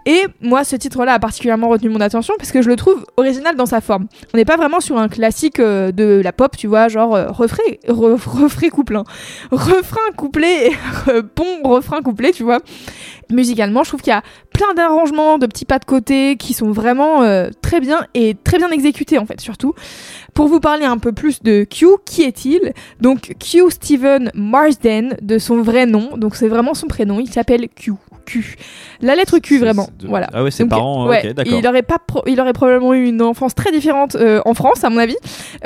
[0.07, 3.57] Et moi, ce titre-là a particulièrement retenu mon attention parce que je le trouve original
[3.57, 4.07] dans sa forme.
[4.35, 7.29] On n'est pas vraiment sur un classique euh, de la pop, tu vois, genre euh,
[7.31, 9.03] refrain, re- refrain couplet,
[9.51, 10.67] refrain couplet,
[11.09, 12.59] et pont refrain couplet, tu vois.
[13.31, 14.23] Musicalement, je trouve qu'il y a
[14.55, 18.57] plein d'arrangements, de petits pas de côté qui sont vraiment euh, très bien et très
[18.57, 19.75] bien exécutés en fait, surtout.
[20.33, 22.73] Pour vous parler un peu plus de Q, qui est-il?
[23.01, 27.69] Donc Q Steven Marsden, de son vrai nom, donc c'est vraiment son prénom, il s'appelle
[27.69, 27.93] Q.
[28.27, 28.57] Q.
[29.03, 30.29] La lettre Q vraiment, de- voilà.
[30.33, 31.59] Ah ouais, ses Donc, parents, ouais, ok, d'accord.
[31.59, 34.83] Il aurait pas, pro- il aurait probablement eu une enfance très différente euh, en France,
[34.83, 35.17] à mon avis.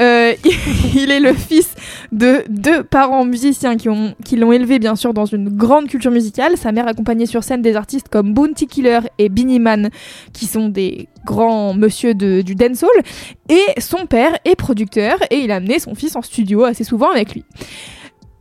[0.01, 0.33] Euh,
[0.96, 1.72] il est le fils
[2.11, 6.11] de deux parents musiciens qui ont, qui l'ont élevé bien sûr dans une grande culture
[6.11, 6.57] musicale.
[6.57, 9.90] Sa mère accompagnait sur scène des artistes comme Bounty Killer et Beanie Man,
[10.32, 12.90] qui sont des grands monsieur de, du dancehall.
[13.48, 17.10] Et son père est producteur et il a amené son fils en studio assez souvent
[17.10, 17.44] avec lui.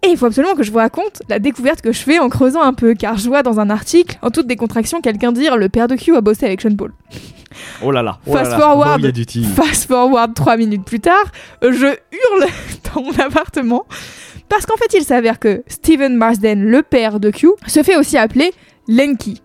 [0.04, 2.62] Et il faut absolument que je vous raconte la découverte que je fais en creusant
[2.62, 5.88] un peu, car je vois dans un article, en toute décontraction, quelqu'un dire le père
[5.88, 6.94] de Q a bossé avec Sean Paul.
[7.84, 8.20] Oh là là.
[8.28, 8.60] oh Fast là.
[8.60, 9.04] forward.
[9.04, 9.44] Oh, du.
[9.44, 11.32] Fast forward trois minutes plus tard,
[11.64, 12.50] je hurle
[12.94, 13.86] dans mon appartement
[14.50, 18.18] parce qu'en fait il s'avère que Steven Marsden, le père de Q, se fait aussi
[18.18, 18.54] appeler
[18.88, 19.42] Lenky.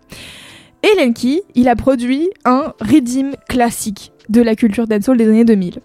[0.83, 5.79] Et Lenky, il a produit un Redeem classique de la culture dancehall des années 2000.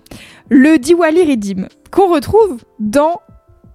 [0.48, 3.20] Le Diwali Redeem, qu'on retrouve dans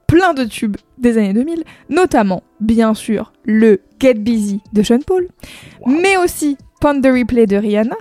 [0.07, 5.27] plein de tubes des années 2000, notamment, bien sûr, le Get Busy de Sean Paul,
[5.87, 7.95] mais aussi Ponder Replay de Rihanna,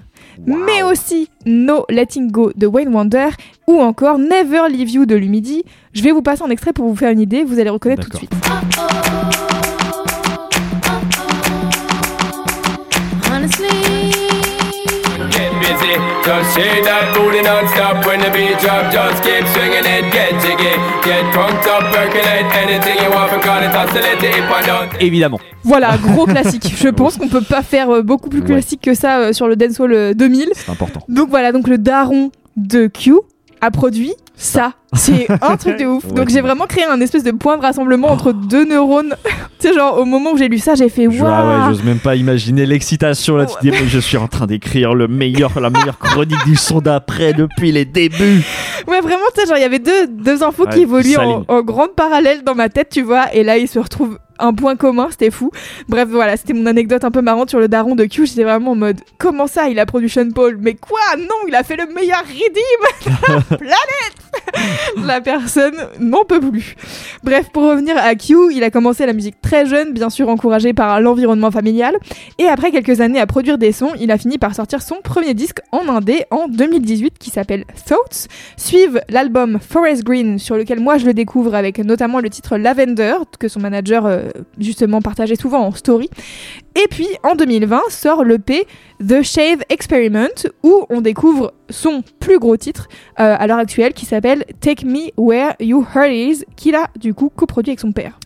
[0.45, 3.29] mais aussi No Letting Go de Wayne Wonder
[3.69, 5.63] ou encore Never Leave You de Lumidi.
[5.93, 8.11] Je vais vous passer un extrait pour vous faire une idée, vous allez reconnaître tout
[8.11, 8.33] de suite.
[8.33, 9.52] Get
[16.25, 18.91] just shake that booty non-stop when the beat drop.
[18.93, 20.75] Just keep swinging it, get jiggy,
[21.05, 24.91] get drunk up, percolate anything you want, because it's oscillate if I don't.
[25.01, 25.39] Évidemment.
[25.65, 26.75] Voilà, gros classique.
[26.77, 28.47] Je pense qu'on peut pas faire euh, beaucoup plus Ouais.
[28.47, 30.49] classique que ça euh, sur le Dancehall euh, 2000.
[30.55, 31.01] C'est important.
[31.09, 33.15] Donc voilà, donc le daron de Q
[33.61, 36.05] a produit ça, C'est un truc de ouf.
[36.05, 39.15] Ouais, Donc j'ai vraiment créé un espèce de point de rassemblement entre deux neurones.
[39.59, 41.69] tu sais, genre au moment où j'ai lu ça, j'ai fait Je- ah ouais, waouh.
[41.71, 43.47] j'ose même pas imaginer l'excitation là.
[43.47, 46.57] Tu te dis, mais je suis en train d'écrire le meilleur, la meilleure chronique du
[46.57, 48.43] son d'après depuis les débuts.
[48.87, 51.63] Ouais, vraiment, tu sais, genre il y avait deux, deux infos qui évoluaient en, en
[51.63, 53.33] grande parallèle dans ma tête, tu vois.
[53.35, 55.51] Et là, ils se retrouvent un point commun, c'était fou.
[55.89, 58.27] Bref, voilà, c'était mon anecdote un peu marrante sur le daron de Q.
[58.27, 60.57] J'étais vraiment en mode, comment ça, il a produit Sean Paul?
[60.61, 60.99] Mais quoi?
[61.17, 63.77] Non, il a fait le meilleur redeem de la planète
[65.07, 66.77] La personne n'en peut plus.
[67.23, 70.73] Bref, pour revenir à Q, il a commencé la musique très jeune, bien sûr encouragé
[70.73, 71.97] par l'environnement familial.
[72.39, 75.35] Et après quelques années à produire des sons, il a fini par sortir son premier
[75.35, 78.29] disque en indé en 2018 qui s'appelle Thoughts.
[78.57, 83.15] Suivent l'album Forest Green sur lequel moi je le découvre avec notamment le titre Lavender
[83.39, 86.09] que son manager euh, justement partageait souvent en story.
[86.75, 88.67] Et puis en 2020 sort l'EP
[89.07, 92.89] The Shave Experiment où on découvre son plus gros titre
[93.19, 97.13] euh, à l'heure actuelle qui s'appelle Take Me Where You Heart Is qu'il a du
[97.13, 98.19] coup coproduit avec son père.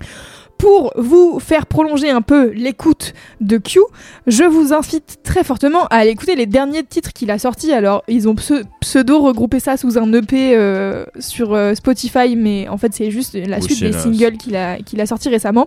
[0.58, 3.78] Pour vous faire prolonger un peu l'écoute de Q,
[4.26, 7.72] je vous invite très fortement à aller écouter les derniers titres qu'il a sortis.
[7.74, 12.68] Alors, ils ont pse- pseudo regroupé ça sous un EP euh, sur euh, Spotify, mais
[12.68, 15.66] en fait, c'est juste la suite des singles qu'il a, qu'il a sortis récemment.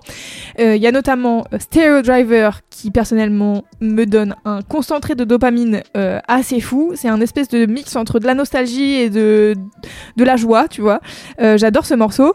[0.59, 5.83] Euh, Il y a notamment Stereo Driver, qui personnellement me donne un concentré de dopamine
[6.27, 6.93] assez fou.
[6.95, 9.53] C'est un espèce de mix entre de la nostalgie et de,
[10.17, 10.99] de la joie, tu vois.
[11.37, 12.33] J'adore ce morceau.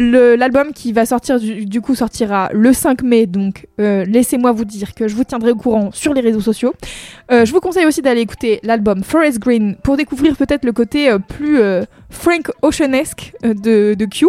[0.00, 4.64] L'album qui va sortir du, du coup sortira le 5 mai, donc euh, laissez-moi vous
[4.64, 6.72] dire que je vous tiendrai au courant sur les réseaux sociaux.
[7.32, 11.10] Euh, je vous conseille aussi d'aller écouter l'album Forest Green pour découvrir peut-être le côté
[11.10, 11.58] euh, plus
[12.10, 14.26] Frank Oceanesque de, de Q.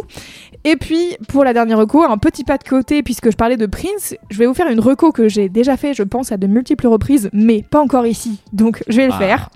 [0.63, 3.67] Et puis pour la dernière reco, un petit pas de côté puisque je parlais de
[3.67, 6.47] Prince, je vais vous faire une reco que j'ai déjà fait, je pense, à de
[6.47, 9.19] multiples reprises, mais pas encore ici, donc je vais le Ah.
[9.19, 9.49] faire.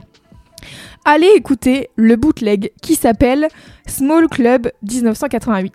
[1.05, 3.49] Allez écouter le bootleg qui s'appelle
[3.87, 5.73] Small Club 1988.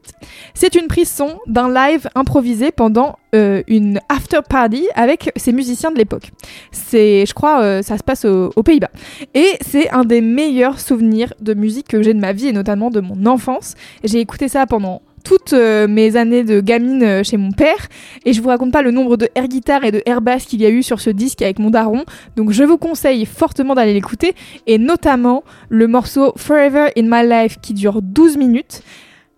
[0.55, 5.91] C'est une prise son d'un live improvisé pendant euh, une after party avec ses musiciens
[5.91, 6.31] de l'époque.
[6.73, 8.91] C'est, je crois, euh, ça se passe au- aux Pays-Bas.
[9.35, 12.88] Et c'est un des meilleurs souvenirs de musique que j'ai de ma vie et notamment
[12.88, 13.75] de mon enfance.
[14.05, 17.88] J'ai écouté ça pendant toutes euh, mes années de gamine euh, chez mon père
[18.25, 20.62] et je vous raconte pas le nombre de air guitare et de air bass qu'il
[20.62, 22.05] y a eu sur ce disque avec mon daron.
[22.37, 24.35] Donc je vous conseille fortement d'aller l'écouter
[24.67, 28.83] et notamment le morceau Forever in My Life qui dure 12 minutes.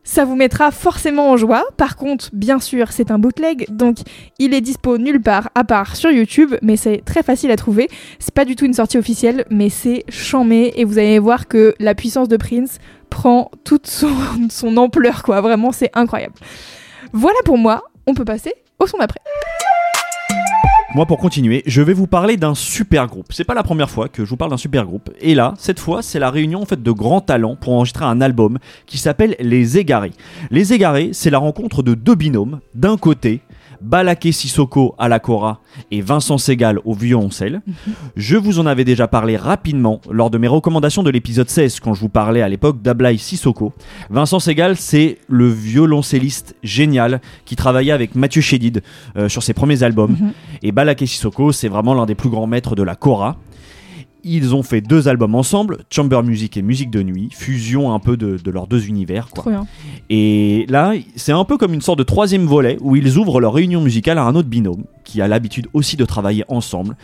[0.04, 1.64] Ça vous mettra forcément en joie.
[1.76, 3.98] Par contre, bien sûr, c'est un bootleg, donc
[4.38, 7.88] il est dispo nulle part à part sur YouTube, mais c'est très facile à trouver.
[8.18, 11.74] C'est pas du tout une sortie officielle, mais c'est chamé et vous allez voir que
[11.80, 12.78] la puissance de Prince
[13.10, 13.86] prend toute
[14.50, 15.40] son, ampleur, quoi.
[15.40, 16.34] Vraiment, c'est incroyable.
[17.12, 17.82] Voilà pour moi.
[18.06, 19.20] On peut passer au son d'après.
[20.92, 23.26] Moi, pour continuer, je vais vous parler d'un super groupe.
[23.30, 25.10] C'est pas la première fois que je vous parle d'un super groupe.
[25.20, 28.20] Et là, cette fois, c'est la réunion en fait de grands talents pour enregistrer un
[28.20, 30.10] album qui s'appelle Les Égarés.
[30.50, 32.58] Les Égarés, c'est la rencontre de deux binômes.
[32.74, 33.40] D'un côté,
[33.80, 37.62] Balaké Sissoko à la Cora et Vincent Segal au violoncelle.
[38.16, 41.94] Je vous en avais déjà parlé rapidement lors de mes recommandations de l'épisode 16 quand
[41.94, 43.72] je vous parlais à l'époque d'Ablaï Sissoko.
[44.10, 48.82] Vincent Segal, c'est le violoncelliste génial qui travaillait avec Mathieu Chédid
[49.16, 50.16] euh, sur ses premiers albums.
[50.62, 53.36] Et Balaké Sissoko, c'est vraiment l'un des plus grands maîtres de la Cora.
[54.24, 58.16] Ils ont fait deux albums ensemble, Chamber Music et Musique de Nuit, fusion un peu
[58.16, 59.28] de, de leurs deux univers.
[59.30, 59.42] Quoi.
[59.42, 59.66] Trop bien.
[60.08, 63.54] Et là, c'est un peu comme une sorte de troisième volet où ils ouvrent leur
[63.54, 66.96] réunion musicale à un autre binôme qui a l'habitude aussi de travailler ensemble.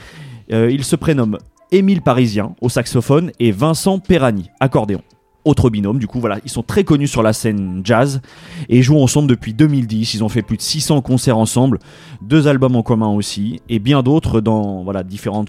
[0.53, 1.39] Euh, ils se prénomment
[1.73, 5.01] Émile Parisien au saxophone et Vincent Perrani, accordéon.
[5.45, 8.21] Autre binôme, du coup, voilà, ils sont très connus sur la scène jazz
[8.69, 10.15] et jouent ensemble depuis 2010.
[10.15, 11.79] Ils ont fait plus de 600 concerts ensemble,
[12.21, 15.49] deux albums en commun aussi, et bien d'autres dans voilà différentes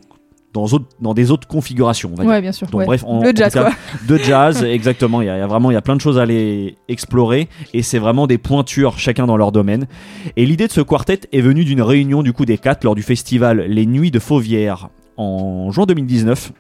[0.53, 2.10] dans, des autres configurations.
[2.13, 2.31] On va dire.
[2.31, 2.67] Ouais, bien sûr.
[2.67, 2.86] Donc ouais.
[2.86, 3.71] bref, en, le en jazz, tout cas,
[4.07, 5.21] de jazz, exactement.
[5.21, 6.77] Il y, a, il y a vraiment, il y a plein de choses à aller
[6.88, 9.88] explorer et c'est vraiment des pointures chacun dans leur domaine.
[10.36, 13.03] Et l'idée de ce quartet est venue d'une réunion du coup des quatre lors du
[13.03, 16.51] festival Les Nuits de Fauvière en juin 2019.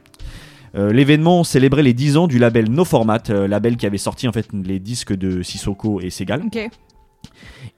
[0.75, 4.27] Euh, L'événement célébrait les 10 ans du label No Format, euh, label qui avait sorti
[4.27, 6.43] en fait les disques de Sissoko et Segal.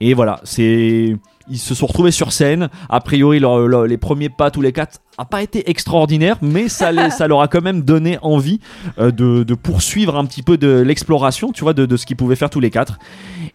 [0.00, 1.16] Et voilà, c'est
[1.50, 2.68] ils se sont retrouvés sur scène.
[2.88, 6.68] A priori, leur- leur- les premiers pas tous les quatre a pas été extraordinaire, mais
[6.68, 8.60] ça, les- ça leur a quand même donné envie
[8.98, 12.16] euh, de, de poursuivre un petit peu de l'exploration, tu vois, de, de ce qu'ils
[12.16, 12.98] pouvaient faire tous les quatre.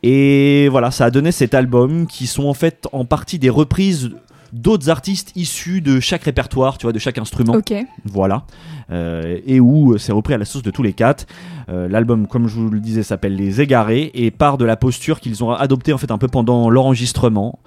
[0.03, 4.11] Et voilà, ça a donné cet album qui sont en fait en partie des reprises
[4.53, 7.53] d'autres artistes issus de chaque répertoire, tu vois, de chaque instrument.
[7.55, 7.73] Ok.
[8.05, 8.43] Voilà.
[8.91, 11.25] Euh, et où c'est repris à la sauce de tous les quatre.
[11.69, 15.19] Euh, L'album, comme je vous le disais, s'appelle Les Égarés et part de la posture
[15.19, 17.59] qu'ils ont adoptée en fait un peu pendant l'enregistrement.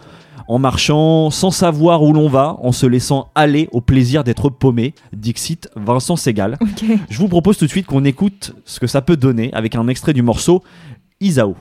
[0.49, 4.95] En marchant sans savoir où l'on va, en se laissant aller au plaisir d'être paumé,
[5.13, 6.57] Dixit Vincent Segal.
[7.11, 9.89] Je vous propose tout de suite qu'on écoute ce que ça peut donner avec un
[9.89, 10.63] extrait du morceau
[11.21, 11.55] Isao.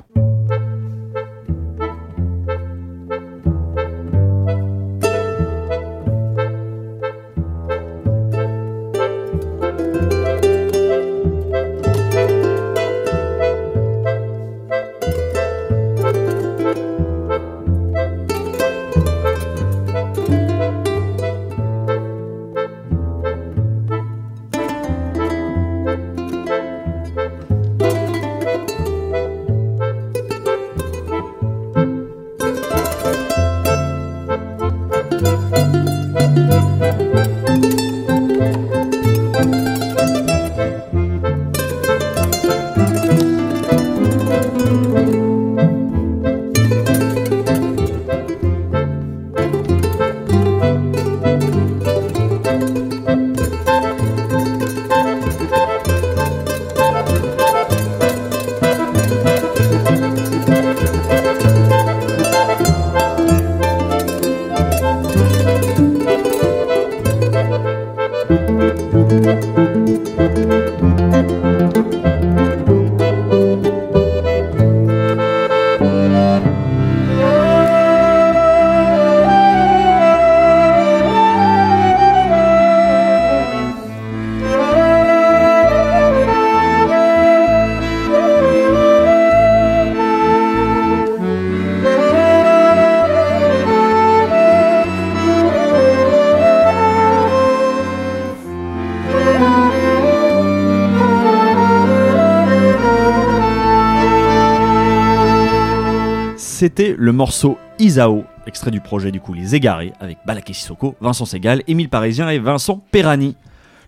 [107.07, 111.61] Le morceau Isao, extrait du projet du coup Les Égarés, avec Balaké Sissoko, Vincent Segal,
[111.65, 113.37] Émile Parisien et Vincent Perrani.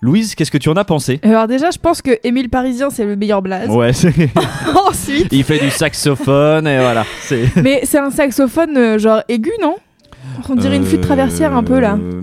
[0.02, 1.20] Louise, qu'est-ce que tu en as pensé?
[1.24, 3.68] Alors déjà, je pense que Émile Parisien, c'est le meilleur blaze.
[3.70, 4.14] Ouais, c'est-
[4.88, 7.04] Ensuite, il fait du saxophone et voilà.
[7.62, 9.76] Mais c'est un saxophone euh, genre aigu, non?
[10.48, 11.98] On dirait une flûte traversière un peu là.
[12.02, 12.22] Euh,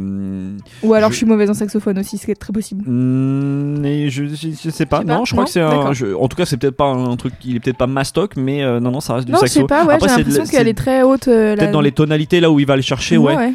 [0.83, 2.85] Ou alors je, je- suis mauvaise en saxophone aussi, c'est très possible.
[2.89, 4.99] Mais je, je, je sais pas.
[4.99, 5.93] Je sais pas, non, je crois non que c'est un.
[5.93, 7.35] Je- en tout cas, c'est peut-être pas un truc.
[7.45, 9.61] Il est peut-être pas mastoc, mais euh, non, non, ça reste du non, je saxo.
[9.61, 11.29] sais pas, ouais, j'ai l'impression qu'elle est très haute.
[11.29, 13.53] euh, Peut-être la- dans les tonalités là où il va le chercher, ouais.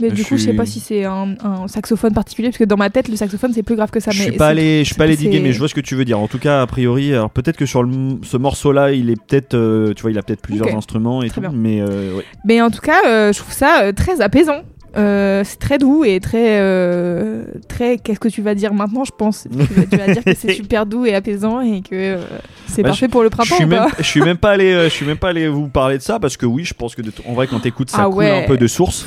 [0.00, 2.64] Mais Je du coup, je sais pas si c'est un, un saxophone particulier, parce que
[2.64, 4.10] dans ma tête, le saxophone c'est plus grave que ça.
[4.10, 5.80] Je mais suis pas allé, je suis pas allé diguer, mais je vois ce que
[5.80, 6.18] tu veux dire.
[6.18, 9.54] En tout cas, a priori, alors peut-être que sur le- ce morceau-là, il est peut-être,
[9.54, 11.52] euh, tu vois, il a peut-être plusieurs instruments et Très tout, bien.
[11.54, 12.24] mais euh, ouais.
[12.44, 14.62] Mais en tout cas, euh, je trouve ça euh, très apaisant.
[14.96, 19.12] Euh, c'est très doux et très euh, très qu'est-ce que tu vas dire maintenant je
[19.16, 19.46] pense?
[19.50, 22.18] Tu vas, tu vas dire que c'est super doux et apaisant et que euh,
[22.66, 23.90] c'est Bah, parfait pour le Je printemps suis ou même, pas?
[23.98, 26.36] je suis même pas allé, je suis même pas allé vous parler de ça parce
[26.36, 28.44] que oui, je pense que de en vrai, quand t'écoutes, ça Ah coule ouais.
[28.44, 29.04] un peu de source.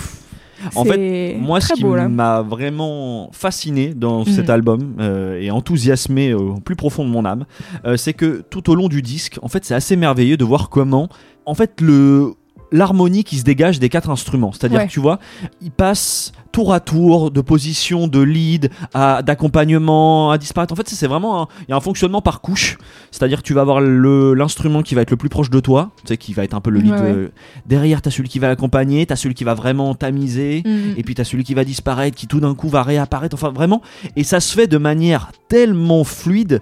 [0.76, 4.26] En fait, moi, ce qui m'a vraiment fasciné dans Mhm.
[4.26, 7.46] cet album euh, et enthousiasmé au plus profond de mon âme,
[7.86, 10.70] euh, c'est que tout au long du disque, en fait, c'est assez merveilleux de voir
[10.70, 11.10] comment,
[11.46, 12.34] en fait, le
[12.72, 14.52] l'harmonie qui se dégage des quatre instruments.
[14.52, 14.88] C'est-à-dire, Ouais.
[14.88, 15.20] que tu vois,
[15.62, 20.74] il passe tour à tour de position de lead à d'accompagnement à disparaître.
[20.74, 22.78] En fait, c'est vraiment un- il y a un fonctionnement par couche.
[23.12, 25.92] C'est-à-dire que tu vas avoir le l'instrument qui va être le plus proche de toi,
[26.02, 26.92] tu sais, qui va être un peu le lead.
[26.94, 27.08] Ouais, ouais.
[27.10, 27.32] euh,
[27.68, 30.64] derrière, t'as celui qui va l'accompagner, t'as celui qui va vraiment tamiser.
[30.66, 30.96] Mhm.
[30.98, 33.36] Et puis t'as celui qui va disparaître, qui tout d'un coup va réapparaître.
[33.36, 33.82] Enfin vraiment,
[34.16, 36.62] et ça se fait de manière tellement fluide.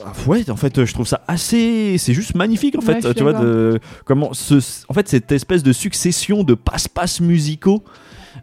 [0.00, 1.96] Bah, ouais, en fait, je trouve ça assez.
[1.98, 3.14] C'est juste magnifique, en fait.
[3.14, 4.54] tu vois, de comment ce,
[4.88, 7.84] en fait, cette espèce de succession de passe-passe musicaux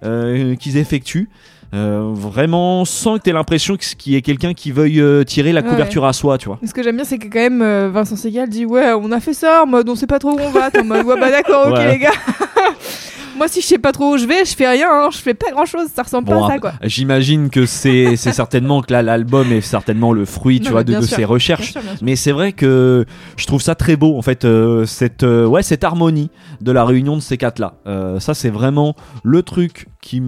[0.04, 1.30] euh, qu'ils effectuent.
[1.74, 5.26] euh, vraiment sans que tu aies l'impression que- qu'il y ait quelqu'un qui veuille euh,
[5.26, 5.68] tirer la Ouais.
[5.68, 6.60] couverture à soi, tu vois.
[6.66, 9.20] ce que j'aime bien c'est que quand même euh, Vincent Segal dit ouais on a
[9.20, 11.30] fait ça en mode on sait pas trop où on va en mode ouais bah
[11.30, 12.12] d'accord ok les gars
[13.38, 15.34] moi si je sais pas trop où je vais je fais rien hein, je fais
[15.34, 18.92] pas grand chose ça ressemble Bon, pas à ça quoi J'imagine que c'est certainement que
[18.92, 21.74] là l'album est certainement le fruit, tu vois, de, de ses recherches.
[21.74, 22.06] Bien sûr, bien sûr.
[22.06, 25.64] Mais c'est vrai que je trouve ça très beau en fait euh, cette euh, ouais
[25.64, 26.30] cette harmonie
[26.62, 27.76] de la réunion de ces quatre là.
[28.20, 30.22] ça c'est vraiment le truc qui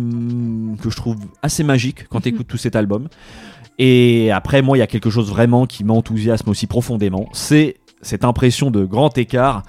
[0.82, 3.08] que je trouve assez magique quand tu écoutes tout cet album.
[3.78, 8.24] Et après moi il y a quelque chose vraiment qui m'enthousiasme aussi profondément, c'est cette
[8.24, 9.64] impression de grand écart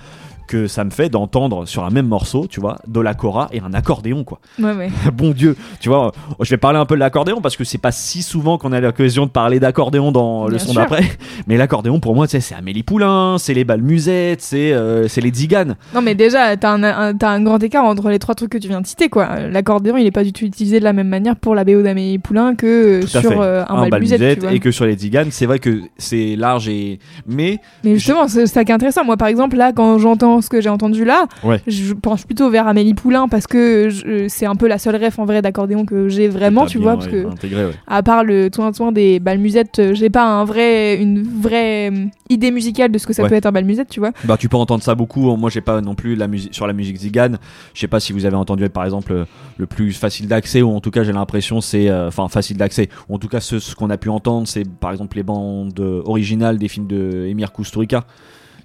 [0.51, 3.61] que ça me fait d'entendre sur un même morceau, tu vois, de la cora et
[3.61, 4.41] un accordéon, quoi.
[4.59, 4.89] Ouais, ouais.
[5.15, 6.11] bon Dieu, tu vois, euh,
[6.41, 8.81] je vais parler un peu de l'accordéon parce que c'est pas si souvent qu'on a
[8.81, 11.05] l'occasion de parler d'accordéon dans le son d'après.
[11.47, 15.33] Mais l'accordéon, pour moi, tu sais, c'est Amélie Poulain, c'est les Balmusettes, c'est euh, les
[15.33, 15.77] Ziganes.
[15.95, 18.67] Non, mais déjà, t'as un, un- un grand écart entre les trois trucs que tu
[18.67, 19.39] viens de citer, quoi.
[19.49, 22.19] L'accordéon, il est pas du tout utilisé de la même manière pour la BO d'Amélie
[22.19, 24.53] Poulain que à sur euh, un, balmusette, tu vois.
[24.53, 26.99] et que sur les Ziganes, c'est vrai que c'est large et.
[27.29, 29.05] Mais Mais justement, c'est ça qui est intéressant.
[29.05, 31.61] Moi, par exemple, là, quand j'entends ce que j'ai entendu là, Ouais.
[31.67, 33.89] je pense plutôt vers Amélie Poulain parce que
[34.29, 37.09] c'est un peu la seule ref en vrai d'accordéon que j'ai vraiment, tu vois, parce
[37.09, 37.73] que intégré, ouais.
[37.87, 42.07] à part le toin toin des balmusettes, euh, j'ai pas un vrai, une vraie euh,
[42.29, 43.29] idée musicale de ce que ça Ouais.
[43.29, 44.11] peut être un balmusette, tu vois.
[44.25, 45.35] Bah tu peux entendre ça beaucoup.
[45.37, 47.39] Moi j'ai pas non plus la musique sur la musique zigane.
[47.75, 49.25] Je sais pas si vous avez entendu par exemple euh,
[49.59, 52.89] le plus facile d'accès ou en tout cas j'ai l'impression c'est euh, enfin facile d'accès.
[53.09, 55.79] Ou en tout cas ce, ce qu'on a pu entendre c'est par exemple les bandes
[56.05, 58.05] originales des films de Emir Kusturica.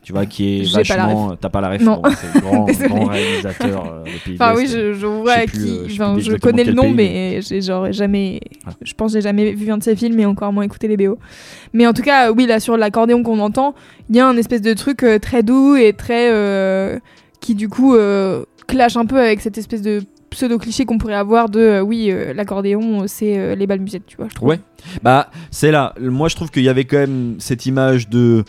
[0.05, 4.37] Tu vois qui est vachement t'as pas la bon, c'est le grand, réalisateur euh, des
[4.37, 8.39] pays oui, je, vois qui, euh, je connais le nom, pays, mais j'ai genre jamais,
[8.67, 8.69] Ah.
[8.83, 10.95] je pense que j'ai jamais vu un de ses films et encore moins écouté les
[10.95, 11.17] BO.
[11.73, 13.73] Mais en tout cas, oui, là sur l'accordéon qu'on entend,
[14.11, 16.99] il y a un espèce de truc euh, très doux et très euh,
[17.41, 17.97] qui du coup
[18.67, 20.03] clash un peu avec cette espèce de
[20.35, 24.17] pseudo cliché qu'on pourrait avoir de euh, oui euh, l'accordéon c'est euh, les balmusettes tu
[24.17, 24.59] vois je trouve Ouais.
[25.01, 25.95] Bah, c'est là.
[25.99, 28.43] Moi, je trouve qu'il y avait quand même cette image de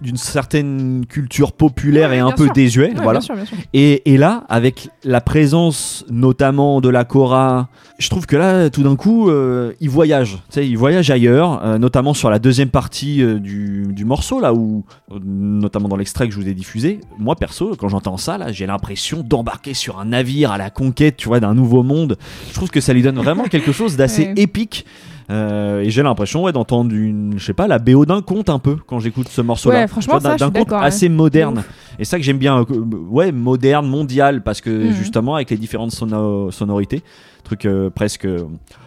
[0.00, 2.52] d'une certaine culture populaire Ouais, et un peu sûr.
[2.52, 3.20] désuet, Ouais, voilà.
[3.20, 3.56] bien sûr, bien sûr.
[3.72, 7.68] Et, et là, avec la présence notamment de la Cora,
[7.98, 10.32] je trouve que là, tout d'un coup, euh, il voyage.
[10.32, 14.38] Tu sais, il voyage ailleurs, euh, notamment sur la deuxième partie euh, du, du morceau,
[14.40, 14.84] là où,
[15.24, 17.00] notamment dans l'extrait que je vous ai diffusé.
[17.18, 21.16] Moi, perso, quand j'entends ça, là, j'ai l'impression d'embarquer sur un navire à la conquête,
[21.16, 22.18] tu vois, d'un nouveau monde.
[22.50, 24.34] Je trouve que ça lui donne vraiment quelque chose d'assez Ouais.
[24.36, 24.84] épique.
[25.28, 28.60] Euh, et j'ai l'impression ouais, d'entendre une, je sais pas, la BO d'un conte un
[28.60, 29.80] peu quand j'écoute ce morceau-là.
[29.80, 30.76] Ouais, franchement, d'un- conte ouais.
[30.80, 31.64] assez moderne.
[31.98, 32.64] Et ça que j'aime bien, euh,
[33.08, 34.92] ouais, moderne, mondial, parce que Mhm.
[34.92, 37.02] justement avec les différentes sono- sonorités,
[37.42, 38.28] truc euh, presque,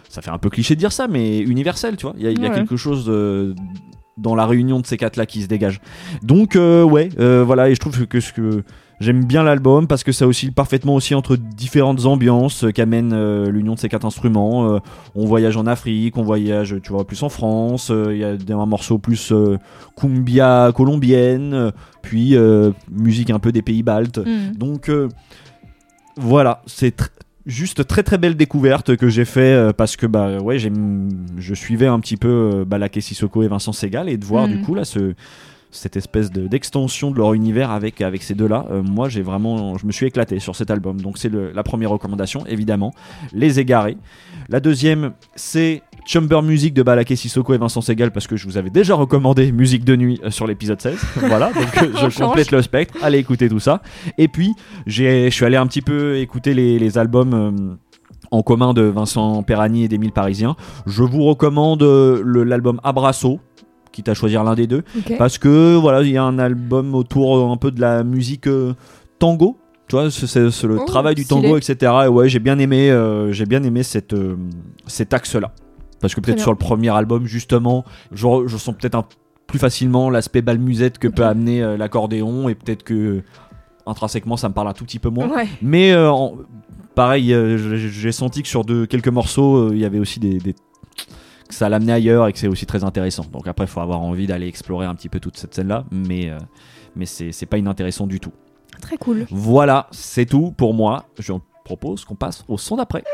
[0.08, 2.14] ça fait un peu cliché de dire ça, mais universel, tu vois.
[2.16, 3.10] Il y a, y quelque chose
[4.16, 5.80] dans la réunion de ces quatre-là qui se dégage.
[6.22, 8.62] Donc euh, ouais, euh, voilà, et je trouve que ce que
[9.00, 13.50] J'aime bien l'album parce que ça oscille parfaitement aussi entre différentes ambiances euh, qu'amène euh,
[13.50, 14.74] l'union de ces quatre instruments.
[14.74, 14.78] Euh,
[15.14, 17.88] on voyage en Afrique, on voyage, tu vois, plus en France.
[17.90, 19.32] euh, Il y a un morceau plus
[19.96, 21.72] cumbia colombienne,
[22.02, 22.36] puis
[22.90, 24.18] musique un peu des pays baltes.
[24.18, 24.52] Mm.
[24.56, 24.90] Donc
[26.16, 27.08] voilà, c'est tr-
[27.46, 32.00] juste très très belle découverte que j'ai fait parce que bah ouais, je suivais un
[32.00, 34.50] petit peu bah, Laké Sissoko et Vincent Segal et de voir Mm.
[34.50, 35.14] du coup là ce
[35.70, 39.76] cette espèce de- d'extension de leur univers avec, avec ces deux-là, euh, moi j'ai vraiment,
[39.78, 41.00] je me suis éclaté sur cet album.
[41.00, 42.92] Donc c'est la première recommandation, évidemment,
[43.32, 43.96] Les Égarés.
[44.48, 48.56] La deuxième, c'est Chamber Music de Balaké Sissoko et Vincent Segal parce que je vous
[48.56, 50.98] avais déjà recommandé Musique de nuit euh, sur l'épisode 16.
[51.28, 52.94] voilà, donc euh, je complète le spectre.
[53.02, 53.82] Allez écouter tout ça.
[54.18, 54.54] Et puis,
[54.86, 57.34] j'ai- je suis allé un petit peu écouter les, les albums.
[57.34, 57.74] euh,
[58.32, 60.54] en commun de Vincent Perrani et d'Émile Parisien.
[60.86, 63.40] Je vous recommande l'album Abrasso,
[63.92, 64.82] quitte à choisir l'un des deux.
[65.18, 68.46] Parce que voilà, il y a un album autour euh, un peu de la musique
[68.46, 68.74] euh,
[69.18, 69.58] tango.
[69.88, 71.42] Tu vois, c'est- le Oh, travail du stylé.
[71.42, 71.92] tango, etc.
[72.04, 74.36] Et ouais, j'ai bien aimé, euh, j'ai bien aimé cette, euh,
[74.86, 75.52] cet axe-là.
[76.00, 79.04] Parce que peut-être sur le premier album, justement, je, je sens peut-être un
[79.46, 83.22] plus facilement l'aspect balmusette que peut amener l'accordéon et peut-être que
[83.86, 85.28] intrinsèquement ça me parle un tout petit peu moins.
[85.28, 85.48] Ouais.
[85.60, 86.34] Mais en-
[86.94, 87.34] pareil,
[87.76, 90.54] j'ai senti que sur de, quelques morceaux, il y avait aussi des, des-
[91.50, 93.26] que ça l'amenait ailleurs et que c'est aussi très intéressant.
[93.32, 96.30] Donc après, il faut avoir envie d'aller explorer un petit peu toute cette scène-là, mais,
[96.30, 96.38] euh,
[96.96, 98.32] mais c'est c'est pas inintéressant du tout.
[98.80, 99.26] Très cool.
[99.30, 101.04] Voilà, c'est tout pour moi.
[101.18, 101.32] Je
[101.64, 103.04] propose qu'on passe au son d'après.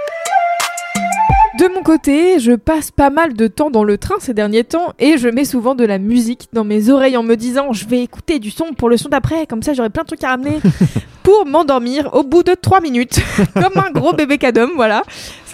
[1.59, 4.93] De mon côté, je passe pas mal de temps dans le train ces derniers temps
[4.99, 8.03] et je mets souvent de la musique dans mes oreilles en me disant je vais
[8.03, 10.59] écouter du son pour le son d'après, comme ça j'aurai plein de trucs à ramener
[11.23, 13.21] pour m'endormir au bout de 3 minutes,
[13.55, 15.03] comme un gros bébé cadom, voilà.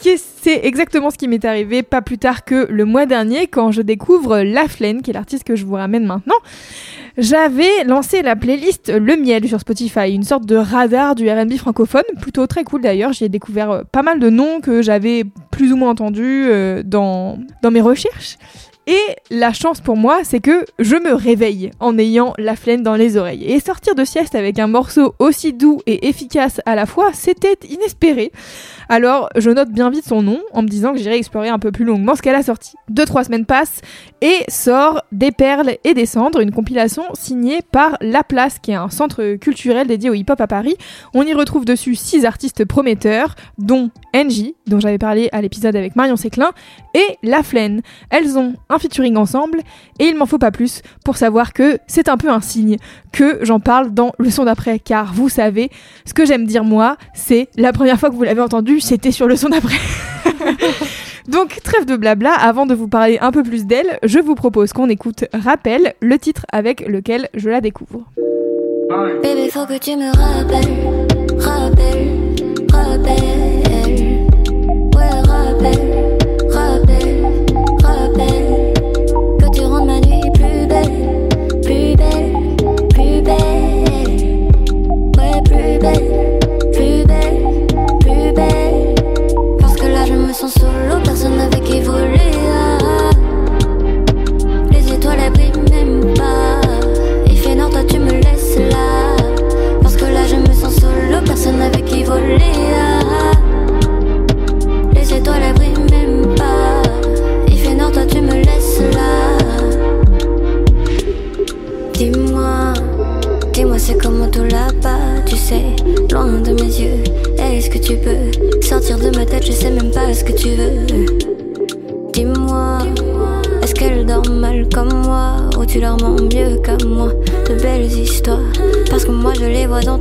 [0.05, 3.83] C'est exactement ce qui m'est arrivé pas plus tard que le mois dernier quand je
[3.83, 6.35] découvre La Flaine, qui est l'artiste que je vous ramène maintenant.
[7.19, 12.03] J'avais lancé la playlist Le Miel sur Spotify, une sorte de radar du RB francophone,
[12.21, 13.13] plutôt très cool d'ailleurs.
[13.13, 16.83] J'y ai découvert euh, pas mal de noms que j'avais plus ou moins entendus euh,
[16.85, 18.39] dans, dans mes recherches.
[18.89, 22.97] Et la chance pour moi, c'est que je me réveille en ayant la flemme dans
[22.97, 23.45] les oreilles.
[23.45, 27.59] Et sortir de sieste avec un morceau aussi doux et efficace à la fois, c'était
[27.69, 28.33] inespéré.
[28.89, 31.71] Alors, je note bien vite son nom en me disant que j'irai explorer un peu
[31.71, 32.73] plus longuement ce qu'elle a sorti.
[32.89, 33.81] Deux, trois semaines passent
[34.21, 38.77] et sort Des perles et des cendres, une compilation signée par La Place, qui est
[38.77, 40.77] un centre culturel dédié au hip-hop à Paris.
[41.15, 45.95] On y retrouve dessus six artistes prometteurs, dont Angie, dont j'avais parlé à l'épisode avec
[45.95, 46.51] Marion Séclin,
[46.95, 47.83] et La Flaine.
[48.11, 49.61] Elles ont un featuring ensemble,
[49.99, 52.77] et il m'en faut pas plus pour savoir que c'est un peu un signe
[53.13, 55.71] que j'en parle dans le son d'après, car vous savez,
[56.05, 59.27] ce que j'aime dire moi, c'est la première fois que vous l'avez entendu, c'était sur
[59.27, 59.77] le son d'après.
[61.29, 64.73] Donc trêve de blabla, avant de vous parler un peu plus d'elle, je vous propose
[64.73, 68.05] qu'on écoute Rappel, le titre avec lequel je la découvre.
[90.49, 92.33] Solo, personne avec qui voler.
[92.51, 93.11] ah.
[94.71, 96.61] Les étoiles, brillent même pas.
[97.27, 99.17] Il fait noir, toi, tu me laisses là.
[99.81, 102.41] Parce que là, je me sens solo, personne avec qui voler.
[102.77, 102.92] ah.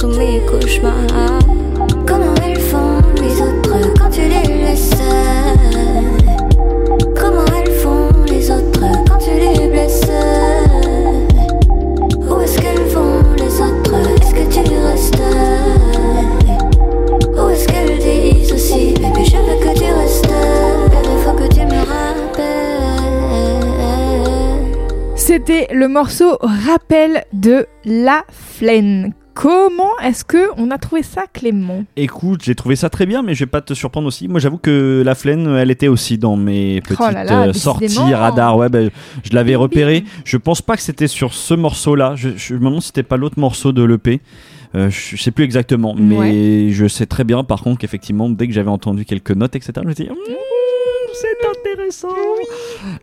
[0.01, 1.39] Tous mes cauchemars.
[2.07, 4.95] Comment elles font les autres quand tu les laisses?
[7.15, 10.01] Comment elles font les autres quand tu les blesses?
[12.17, 13.95] Où est-ce qu'elles vont les autres?
[14.19, 15.21] Est-ce que tu restes?
[17.37, 18.95] Où est-ce qu'elles disent aussi?
[18.95, 20.33] Baby je veux que tu restes.
[20.91, 22.41] Baby faut que tu me rappelles.
[25.15, 29.13] C'était le morceau Rappel de La Flaine.
[29.41, 31.83] Comment est-ce que on a trouvé ça, Clément?
[31.97, 34.27] Écoute, j'ai trouvé ça très bien, mais je vais pas te surprendre aussi.
[34.27, 37.53] Moi, j'avoue que la Flaine, elle était aussi dans mes petites Oh là là, euh,
[37.53, 38.55] sorties radar.
[38.55, 38.91] Ouais, ben,
[39.23, 40.03] je l'avais repéré.
[40.25, 42.13] Je pense pas que c'était sur ce morceau-là.
[42.15, 44.21] Je, je me demande si c'était pas l'autre morceau de l'EP.
[44.75, 48.53] Euh, je sais plus exactement, mais je sais très bien par contre qu'effectivement, dès que
[48.53, 50.11] j'avais entendu quelques notes, etc., je me suis dit,
[51.13, 51.37] c'est
[51.73, 52.07] intéressant.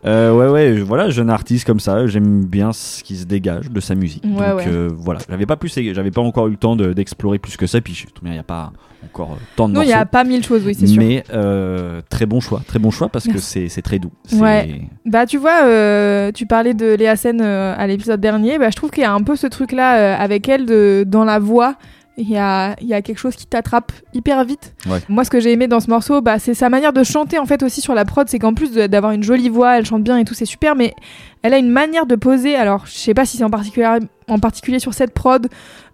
[0.05, 3.79] Euh, ouais, ouais, voilà, jeune artiste comme ça, j'aime bien ce qui se dégage de
[3.79, 4.23] sa musique.
[4.25, 4.67] Ouais, Donc ouais.
[4.67, 7.67] euh, voilà, j'avais pas plus, j'avais pas encore eu le temps de- d'explorer plus que
[7.67, 7.81] ça.
[7.81, 8.71] Puis je- il n'y a pas
[9.03, 10.01] encore euh, tant de Non, il y morceaux.
[10.01, 11.01] a pas mille choses, oui, c'est sûr.
[11.01, 13.47] Mais euh, très bon choix, très bon choix parce que Merci.
[13.47, 14.11] c'est c'est très doux.
[14.25, 14.81] C'est- Ouais.
[15.05, 19.03] Bah tu vois, tu parlais de Léa Sen à l'épisode dernier, bah, je trouve qu'il
[19.03, 21.75] y a un peu ce truc-là euh, avec elle de, dans la voix.
[22.19, 24.73] Il y a, il y a quelque chose qui t'attrape hyper vite.
[24.85, 24.99] Ouais.
[25.07, 27.45] Moi, ce que j'ai aimé dans ce morceau, bah, c'est sa manière de chanter en
[27.45, 28.27] fait aussi sur la prod.
[28.27, 30.75] C'est qu'en plus d'avoir une jolie voix, elle chante bien et tout, c'est super.
[30.75, 30.93] Mais
[31.41, 32.55] elle a une manière de poser.
[32.55, 33.87] Alors, je sais pas si c'est en particulier,
[34.27, 35.47] en particulier sur cette prod,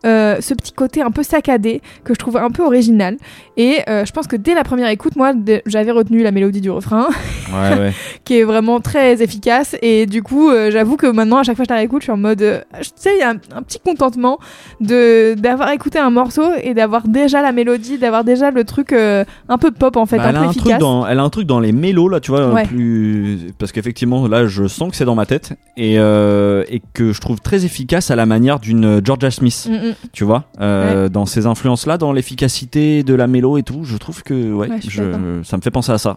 [0.05, 3.17] euh, ce petit côté un peu saccadé que je trouve un peu original.
[3.57, 5.33] Et euh, je pense que dès la première écoute, moi,
[5.65, 7.07] j'avais retenu la mélodie du refrain
[7.53, 7.93] Ouais, ouais.
[8.25, 11.63] qui est vraiment très efficace et du coup euh, j'avoue que maintenant à chaque fois
[11.65, 13.61] que je la réécoute je suis en mode tu sais il y a un, un
[13.61, 14.39] petit contentement
[14.81, 19.57] de d'avoir écouté un morceau et d'avoir déjà la mélodie d'avoir déjà le truc un
[19.59, 21.45] peu pop en fait Bah, un elle, a un truc dans, elle a un truc
[21.45, 22.65] dans les mélos là, tu vois, Ouais.
[22.65, 25.34] plus parce qu'effectivement là, je sens que c'est dans ma tête
[25.77, 29.73] et, euh, et que je trouve très efficace à la manière d'une Georgia Smith, Mm,
[29.89, 29.93] mm.
[30.13, 33.83] tu vois, euh, dans ces influences là, dans l'efficacité de la mélo et tout.
[33.83, 35.19] Je trouve que ouais, Ouais, je suis je- d'accord.
[35.43, 36.15] ça me fait penser à ça.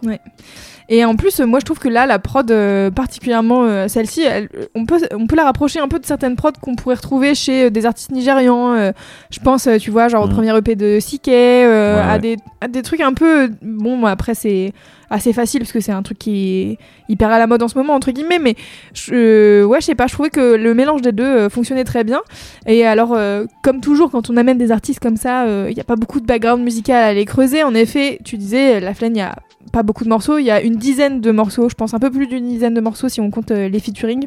[0.91, 4.23] Et en plus, euh, moi, je trouve que là, la prod, euh, particulièrement euh, celle-ci,
[4.23, 7.35] elle- on, peut, on peut la rapprocher un peu de certaines prods qu'on pourrait retrouver
[7.35, 8.73] chez euh, des artistes nigérians.
[8.73, 8.91] euh,
[9.29, 10.33] je pense, euh, tu vois, genre au Mhm.
[10.33, 12.19] premier EP de Sike, euh, Ouais, à, ouais.
[12.19, 13.43] des, à des trucs un peu.
[13.43, 14.73] euh, Bon, après, c'est
[15.11, 16.77] assez facile parce que c'est un truc qui est
[17.11, 18.39] hyper à la mode en ce moment, entre guillemets.
[18.39, 18.55] Mais
[18.95, 21.83] je, euh, ouais, je sais pas, je trouvais que le mélange des deux euh, fonctionnait
[21.83, 22.21] très bien.
[22.65, 25.83] Et alors, euh, comme toujours, quand on amène des artistes comme ça, il n'y a
[25.83, 27.61] pas beaucoup de background musical à aller creuser.
[27.63, 29.35] En effet, tu disais, La Flenne, il y a
[29.69, 30.37] pas beaucoup de morceaux.
[30.37, 32.81] Il y a une dizaine de morceaux, je pense un peu plus d'une dizaine de
[32.81, 34.25] morceaux si on compte euh, les featuring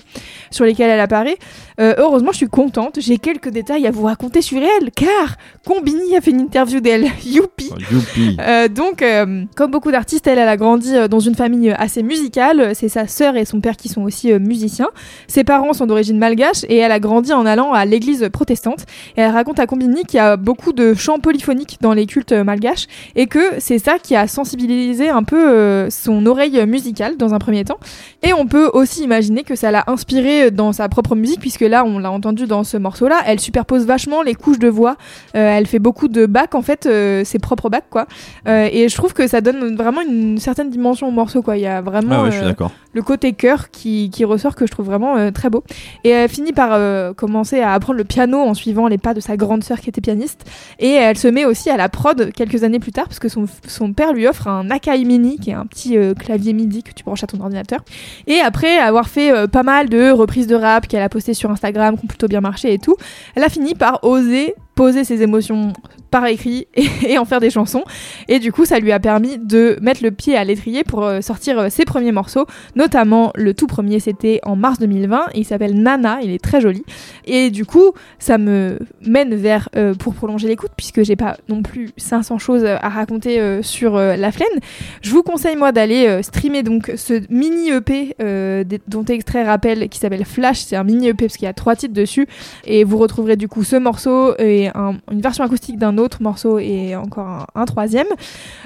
[0.50, 1.36] sur lesquels elle apparaît.
[1.80, 2.98] Euh, heureusement, je suis contente.
[3.00, 5.36] J'ai quelques détails à vous raconter sur elle, car
[5.66, 7.04] Combini a fait une interview d'elle.
[7.24, 7.70] Youpi!
[7.72, 8.36] Oh, youpi.
[8.40, 9.04] Euh, donc,
[9.56, 12.74] comme beaucoup d'artistes, elle, elle a grandi dans une famille assez musicale.
[12.74, 14.90] C'est sa sœur et son père qui sont aussi musiciens.
[15.26, 18.86] Ses parents sont d'origine malgache et elle a grandi en allant à l'église protestante.
[19.16, 22.32] Et elle raconte à Combini qu'il y a beaucoup de chants polyphoniques dans les cultes
[22.32, 22.86] malgaches
[23.16, 27.38] et que c'est ça qui a sensibilisé un peu euh, son oreille musicale dans un
[27.38, 27.78] premier temps.
[28.22, 31.84] Et on peut aussi imaginer que ça l'a inspiré dans sa propre musique, puisque là,
[31.84, 34.96] on l'a entendu dans ce morceau-là, elle superpose vachement les couches de voix.
[35.34, 38.06] Euh, elle fait beaucoup de bacs, en fait, euh, ses propres bacs, quoi.
[38.46, 41.56] Euh, et je trouve que ça donne vraiment une certaine dimension au morceau, quoi.
[41.56, 42.52] Il y a vraiment Ah ouais, euh,
[42.94, 45.64] le côté cœur qui, qui ressort que je trouve vraiment euh, très beau.
[46.04, 49.20] Et elle finit par euh, commencer à apprendre le piano en suivant les pas de
[49.20, 50.44] sa grande sœur qui était pianiste.
[50.78, 53.46] Et elle se met aussi à la prod quelques années plus tard, parce que son,
[53.66, 56.82] son père lui offre un Akai Mini Mini, qui est un petit euh, clavier MIDI
[56.82, 57.80] que tu branches à ton ordinateur.
[58.26, 61.50] Et après avoir fait euh, pas mal de reprises de rap qu'elle a postées sur
[61.50, 62.96] Instagram, qui ont plutôt bien marché et tout,
[63.34, 65.72] elle a fini par oser poser ses émotions
[66.12, 66.68] par écrit
[67.06, 67.82] et, en faire des chansons.
[68.28, 71.20] Et du coup, ça lui a permis de mettre le pied à l'étrier pour euh,
[71.20, 72.46] sortir euh, ses premiers morceaux,
[72.76, 75.30] notamment le tout premier, c'était en mars 2020.
[75.34, 76.84] Il s'appelle Nana, il est très joli.
[77.24, 81.62] Et du coup, ça me mène vers, euh, pour prolonger l'écoute, puisque j'ai pas non
[81.62, 84.48] plus 500 choses à raconter sur la flène,
[85.00, 88.14] je vous conseille moi d'aller streamer donc ce mini EP
[88.88, 90.60] dont extrait rappel qui s'appelle Flash.
[90.60, 92.26] C'est un mini EP parce qu'il y a trois titres dessus
[92.64, 94.34] et vous retrouverez du coup ce morceau
[94.74, 98.06] un- une version acoustique d'un autre morceau et encore un, un troisième.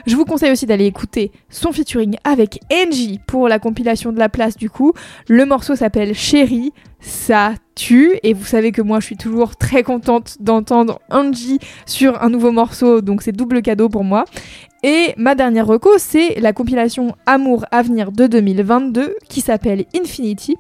[0.06, 4.28] Je vous conseille aussi d'aller écouter son featuring avec Angie pour la compilation de la
[4.28, 4.92] place du coup.
[5.28, 6.72] Le morceau s'appelle Chérie.
[7.06, 12.20] Ça tue et vous savez que moi je suis toujours très contente d'entendre Angie sur
[12.20, 14.24] un nouveau morceau donc c'est double cadeau pour moi.
[14.82, 20.56] Et ma dernière reco, c'est la compilation Amour Avenir de 2022 qui s'appelle Infinity.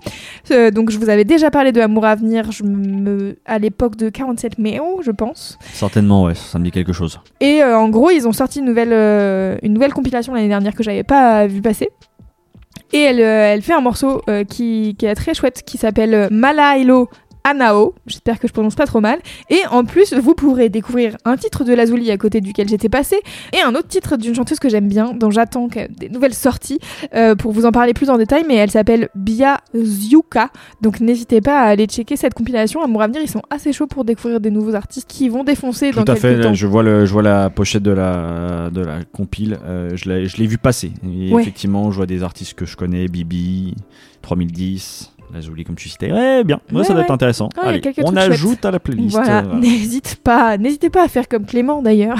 [0.50, 3.36] Euh, donc je vous avais déjà parlé de Amour Avenir je me...
[3.44, 5.58] à l'époque de 47 mai, oh, je pense.
[5.72, 7.20] Certainement, ouais, ça me dit quelque chose.
[7.40, 10.74] Et euh, en gros, ils ont sorti une nouvelle, euh, une nouvelle compilation l'année dernière
[10.74, 11.90] que j'avais pas vu passer.
[12.92, 16.14] Et elle, euh, elle fait un morceau euh, qui, qui est très chouette qui s'appelle
[16.14, 17.08] euh, Malailo
[17.48, 17.94] Anao.
[18.06, 19.20] J'espère que je prononce pas trop mal.
[19.50, 23.20] Et en plus, vous pourrez découvrir un titre de Lazuli à côté duquel j'étais passée
[23.52, 26.78] et un autre titre d'une chanteuse que j'aime bien, dont j'attends des nouvelles sorties
[27.14, 28.44] euh, pour vous en parler plus en détail.
[28.48, 30.50] Mais elle s'appelle Bia Ziuka.
[30.82, 32.82] Donc n'hésitez pas à aller checker cette compilation.
[32.82, 36.04] Amour Avenir, ils sont assez chauds pour découvrir des nouveaux artistes qui vont défoncer dans
[36.04, 36.40] Tout à quelques fait.
[36.40, 36.54] temps.
[36.54, 39.58] je vois le, je vois la pochette de la de la compile.
[39.64, 40.90] euh, je l'ai, je l'ai vu passer.
[41.04, 41.42] Et Ouais.
[41.42, 43.74] Effectivement, je vois des artistes que je connais, Bibi,
[44.22, 46.12] 3010, Lazuli comme tu citais.
[46.12, 46.60] Ouais, bien.
[46.72, 47.48] Ouais, ça doit être intéressant.
[47.60, 48.64] Allez, on ajoute chouettes.
[48.64, 49.16] à la playlist.
[49.16, 49.42] Voilà.
[49.42, 52.18] n'hésite pas, n'hésitez pas à faire comme Clément d'ailleurs.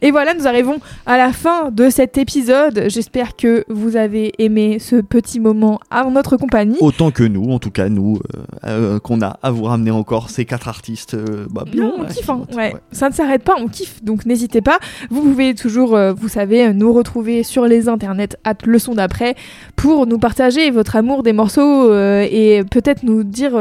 [0.00, 2.84] Et voilà, nous arrivons à la fin de cet épisode.
[2.88, 6.76] J'espère que vous avez aimé ce petit moment à notre compagnie.
[6.80, 8.18] Autant que nous, en tout cas nous,
[8.64, 11.14] euh, euh, qu'on a à vous ramener encore ces quatre artistes.
[11.14, 11.82] euh, bah, bien.
[11.82, 12.42] Non, on ouais, kiffe, hein.
[12.56, 12.74] ouais.
[12.92, 14.78] Ça ne s'arrête pas, on kiffe, donc n'hésitez pas.
[15.10, 19.34] Vous pouvez toujours, vous savez, nous retrouver sur les internets, à le son d'après,
[19.74, 23.52] pour nous partager votre amour des morceaux et peut-être nous dire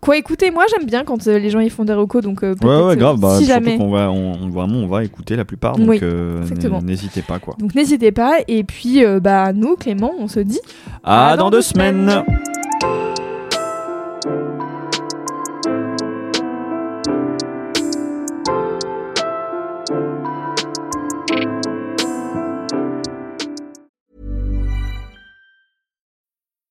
[0.00, 0.50] quoi écouter.
[0.50, 3.20] Moi, j'aime bien quand les gens ils font des recos, donc Ouais, peut-être, ouais, grave.
[3.20, 3.76] Bah, si jamais.
[3.76, 5.59] va, on, on- vraiment, on va écouter la plupart.
[5.60, 6.42] Donc, Oui, euh,
[6.82, 7.54] n'hésitez pas, quoi.
[7.58, 8.38] Donc n'hésitez pas.
[8.48, 10.60] Et puis, euh, bah, nous, Clément, on se dit
[11.04, 12.08] À À dans dans deux deux semaines.
[12.10, 12.24] semaines.